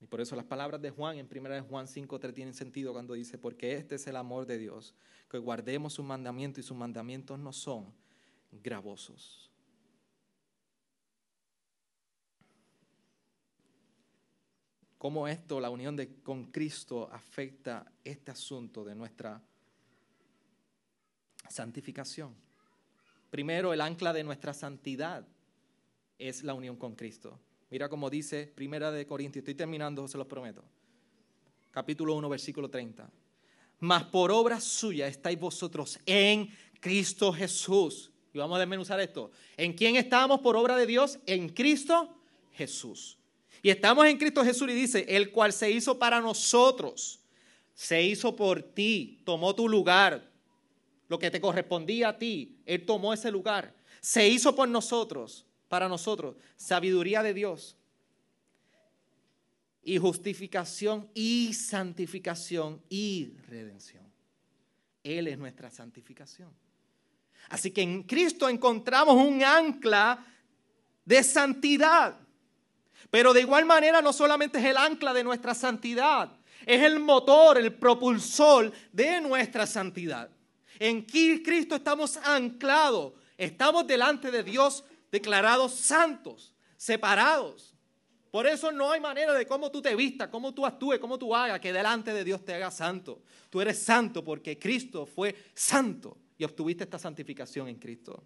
[0.00, 3.12] Y por eso las palabras de Juan en 1 de Juan 5.3 tienen sentido cuando
[3.12, 4.94] dice, porque este es el amor de Dios,
[5.30, 7.92] que guardemos sus mandamientos y sus mandamientos no son
[8.50, 9.51] gravosos.
[15.02, 19.42] ¿Cómo esto, la unión de, con Cristo, afecta este asunto de nuestra
[21.48, 22.32] santificación?
[23.28, 25.26] Primero, el ancla de nuestra santidad
[26.20, 27.36] es la unión con Cristo.
[27.68, 30.62] Mira cómo dice Primera de Corintios, estoy terminando, se los prometo.
[31.72, 33.10] Capítulo 1, versículo 30.
[33.80, 36.48] Mas por obra suya estáis vosotros en
[36.78, 38.12] Cristo Jesús.
[38.32, 39.32] Y vamos a desmenuzar esto.
[39.56, 41.18] ¿En quién estamos por obra de Dios?
[41.26, 42.16] En Cristo
[42.52, 43.18] Jesús.
[43.62, 47.20] Y estamos en Cristo Jesús y dice, el cual se hizo para nosotros,
[47.74, 50.28] se hizo por ti, tomó tu lugar,
[51.08, 55.88] lo que te correspondía a ti, Él tomó ese lugar, se hizo por nosotros, para
[55.88, 57.76] nosotros, sabiduría de Dios
[59.84, 64.02] y justificación y santificación y redención.
[65.02, 66.50] Él es nuestra santificación.
[67.48, 70.24] Así que en Cristo encontramos un ancla
[71.04, 72.18] de santidad.
[73.10, 76.30] Pero de igual manera no solamente es el ancla de nuestra santidad,
[76.66, 80.30] es el motor, el propulsor de nuestra santidad.
[80.78, 87.74] En Cristo estamos anclados, estamos delante de Dios declarados santos, separados.
[88.30, 91.36] Por eso no hay manera de cómo tú te vistas, cómo tú actúes, cómo tú
[91.36, 93.22] hagas, que delante de Dios te haga santo.
[93.50, 98.24] Tú eres santo porque Cristo fue santo y obtuviste esta santificación en Cristo.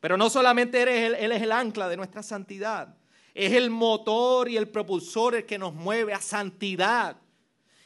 [0.00, 2.96] Pero no solamente eres él es el ancla de nuestra santidad,
[3.38, 7.16] es el motor y el propulsor el que nos mueve a santidad.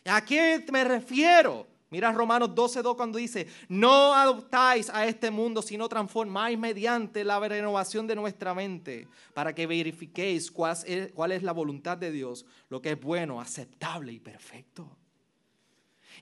[0.07, 1.67] ¿A qué me refiero?
[1.91, 8.07] Mira Romanos 12.2 cuando dice, no adoptáis a este mundo, sino transformáis mediante la renovación
[8.07, 12.81] de nuestra mente, para que verifiquéis cuál es, cuál es la voluntad de Dios, lo
[12.81, 14.89] que es bueno, aceptable y perfecto.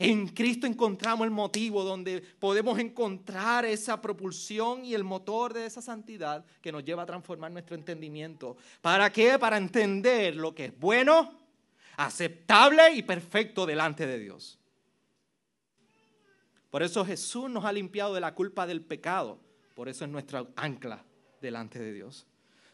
[0.03, 5.83] En Cristo encontramos el motivo donde podemos encontrar esa propulsión y el motor de esa
[5.83, 8.57] santidad que nos lleva a transformar nuestro entendimiento.
[8.81, 9.39] ¿Para qué?
[9.39, 11.39] Para entender lo que es bueno,
[11.99, 14.59] aceptable y perfecto delante de Dios.
[16.71, 19.39] Por eso Jesús nos ha limpiado de la culpa del pecado.
[19.75, 21.05] Por eso es nuestra ancla
[21.43, 22.27] delante de Dios.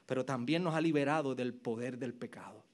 [0.06, 2.65] Pero también nos ha liberado del poder del pecado.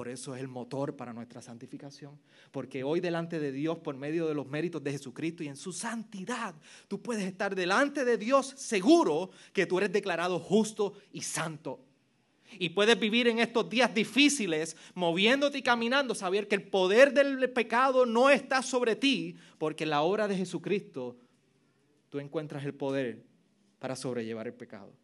[0.00, 2.18] Por eso es el motor para nuestra santificación.
[2.52, 5.74] Porque hoy delante de Dios, por medio de los méritos de Jesucristo y en su
[5.74, 6.54] santidad,
[6.88, 11.84] tú puedes estar delante de Dios seguro que tú eres declarado justo y santo.
[12.52, 17.50] Y puedes vivir en estos días difíciles, moviéndote y caminando, saber que el poder del
[17.50, 21.18] pecado no está sobre ti, porque en la obra de Jesucristo
[22.08, 23.22] tú encuentras el poder
[23.78, 24.94] para sobrellevar el pecado.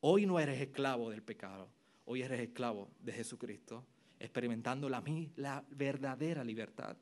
[0.00, 1.70] Hoy no eres esclavo del pecado,
[2.04, 3.86] hoy eres esclavo de Jesucristo,
[4.20, 5.02] experimentando la,
[5.36, 6.96] la verdadera libertad.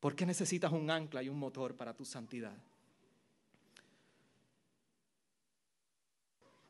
[0.00, 2.56] ¿Por qué necesitas un ancla y un motor para tu santidad?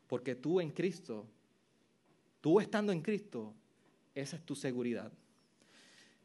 [0.07, 1.25] Porque tú en Cristo,
[2.41, 3.53] tú estando en Cristo,
[4.13, 5.11] esa es tu seguridad.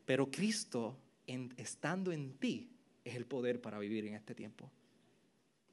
[0.05, 2.71] Pero Cristo, en, estando en ti,
[3.05, 4.71] es el poder para vivir en este tiempo.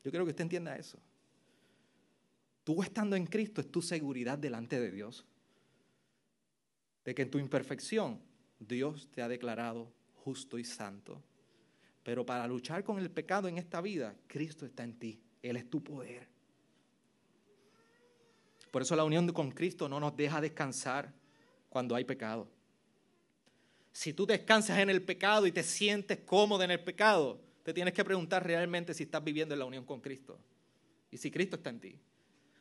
[0.03, 0.99] Yo quiero que usted entienda eso.
[2.63, 5.26] Tú estando en Cristo es tu seguridad delante de Dios.
[7.06, 8.20] De que en tu imperfección
[8.60, 11.22] Dios te ha declarado justo y santo.
[12.04, 15.22] Pero para luchar con el pecado en esta vida, Cristo está en ti.
[15.41, 16.28] Él es tu poder.
[18.72, 21.12] Por eso la unión con Cristo no nos deja descansar
[21.70, 22.47] cuando hay pecado.
[23.91, 27.93] Si tú descansas en el pecado y te sientes cómodo en el pecado, te tienes
[27.93, 30.39] que preguntar realmente si estás viviendo en la unión con Cristo
[31.12, 31.95] y si Cristo está en ti.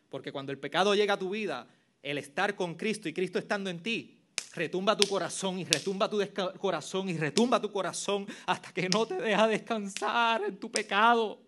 [0.08, 1.68] Porque cuando el pecado llega a tu vida,
[2.02, 4.17] el estar con Cristo y Cristo estando en ti,
[4.58, 6.20] retumba tu corazón y retumba tu
[6.58, 11.40] corazón y retumba tu corazón hasta que no te deja descansar en tu pecado.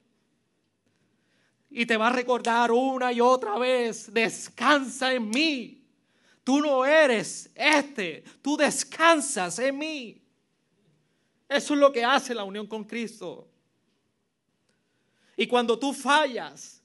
[1.68, 5.84] Y te va a recordar una y otra vez, descansa en mí.
[6.42, 10.22] Tú no eres este, tú descansas en mí.
[11.48, 13.48] Eso es lo que hace la unión con Cristo.
[15.36, 16.82] Y cuando tú fallas,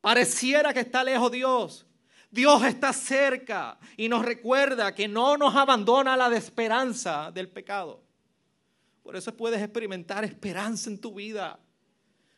[0.00, 1.86] pareciera que está lejos Dios.
[2.34, 8.02] Dios está cerca y nos recuerda que no nos abandona la de esperanza del pecado.
[9.04, 11.60] Por eso puedes experimentar esperanza en tu vida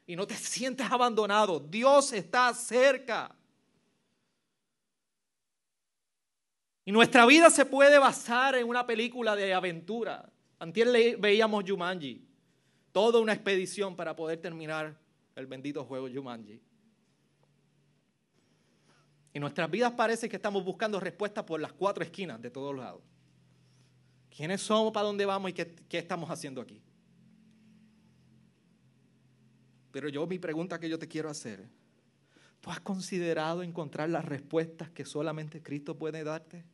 [0.07, 1.61] y no te sientes abandonado.
[1.61, 3.35] Dios está cerca.
[6.85, 10.31] Y nuestra vida se puede basar en una película de aventura.
[10.59, 12.23] Antier veíamos Jumanji,
[12.93, 14.95] toda una expedición para poder terminar
[15.35, 16.61] el bendito juego Jumanji.
[19.37, 23.03] Y nuestras vidas parece que estamos buscando respuestas por las cuatro esquinas de todos lados.
[24.35, 24.95] ¿Quiénes somos?
[24.95, 25.51] ¿Para dónde vamos?
[25.51, 26.81] ¿Y qué, qué estamos haciendo aquí?
[29.93, 31.69] Pero yo mi pregunta que yo te quiero hacer,
[32.63, 36.65] ¿tú has considerado encontrar las respuestas que solamente Cristo puede darte?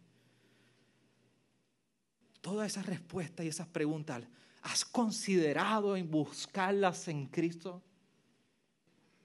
[2.41, 4.23] Todas esas respuestas y esas preguntas,
[4.61, 7.83] ¿has considerado en buscarlas en Cristo?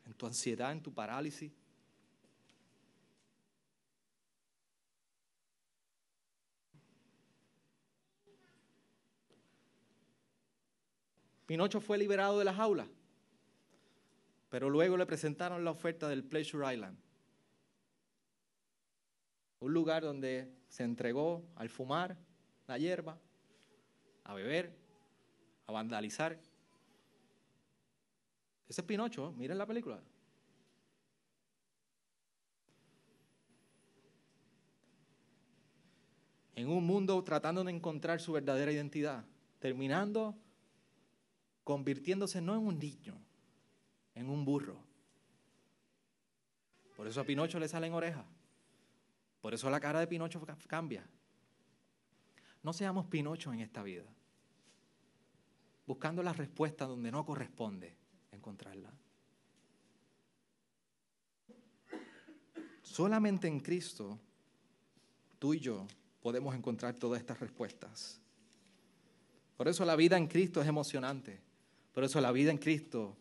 [0.07, 1.51] ¿En tu ansiedad, en tu parálisis?
[11.47, 12.85] Pinocho fue liberado de la jaula,
[14.49, 16.99] pero luego le presentaron la oferta del Pleasure Island,
[19.61, 22.17] un lugar donde se entregó al fumar,
[22.67, 23.17] la hierba,
[24.25, 24.75] a beber,
[25.67, 26.37] a vandalizar.
[28.67, 30.01] Ese es Pinocho, miren la película.
[36.55, 39.23] En un mundo tratando de encontrar su verdadera identidad,
[39.59, 40.35] terminando
[41.68, 43.13] convirtiéndose no en un niño,
[44.15, 44.80] en un burro.
[46.95, 48.24] Por eso a Pinocho le salen orejas.
[49.41, 51.05] Por eso la cara de Pinocho cambia.
[52.63, 54.05] No seamos Pinocho en esta vida,
[55.86, 57.97] buscando la respuesta donde no corresponde
[58.32, 58.93] encontrarla.
[62.82, 64.18] Solamente en Cristo,
[65.38, 65.86] tú y yo
[66.22, 68.22] podemos encontrar todas estas respuestas.
[69.57, 71.45] Por eso la vida en Cristo es emocionante.
[71.97, 73.17] Por eso la vida en Cristo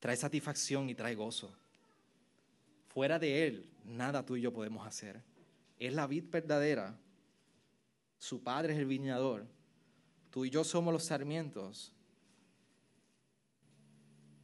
[0.00, 1.54] trae satisfacción y trae gozo.
[2.88, 5.22] Fuera de Él, nada tú y yo podemos hacer.
[5.78, 6.98] Es la vida verdadera
[8.18, 9.46] su padre es el viñador,
[10.32, 11.92] tú y yo somos los sarmientos,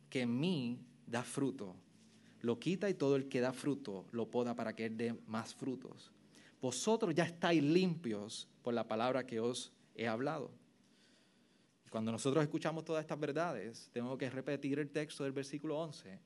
[0.08, 0.78] que en mí
[1.08, 1.74] da fruto.
[2.42, 5.52] Lo quita y todo el que da fruto lo poda para que él dé más
[5.52, 6.12] frutos.
[6.62, 10.59] Vosotros ya estáis limpios por la palabra que os he hablado.
[11.90, 16.20] Cuando nosotros escuchamos todas estas verdades, tengo que repetir el texto del versículo 11,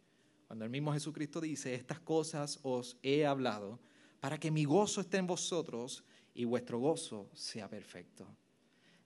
[0.46, 3.80] cuando el mismo Jesucristo dice, estas cosas os he hablado
[4.20, 6.04] para que mi gozo esté en vosotros
[6.34, 8.26] y vuestro gozo sea perfecto.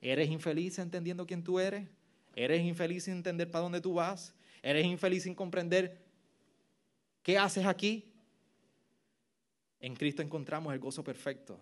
[0.00, 1.88] ¿Eres infeliz entendiendo quién tú eres?
[2.34, 4.34] ¿Eres infeliz sin entender para dónde tú vas?
[4.60, 6.04] ¿Eres infeliz sin comprender
[7.22, 8.12] qué haces aquí?
[9.78, 11.60] En Cristo encontramos el gozo perfecto.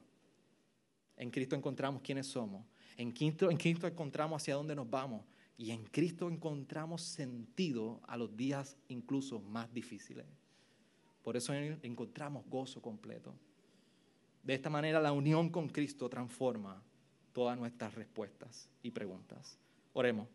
[1.19, 2.65] En Cristo encontramos quiénes somos.
[2.97, 5.25] En Cristo, en Cristo encontramos hacia dónde nos vamos.
[5.59, 10.27] Y en Cristo encontramos sentido a los días incluso más difíciles.
[11.23, 13.35] Por eso encontramos gozo completo.
[14.43, 16.83] De esta manera la unión con Cristo transforma
[17.33, 19.59] todas nuestras respuestas y preguntas.
[19.93, 20.29] Oremos.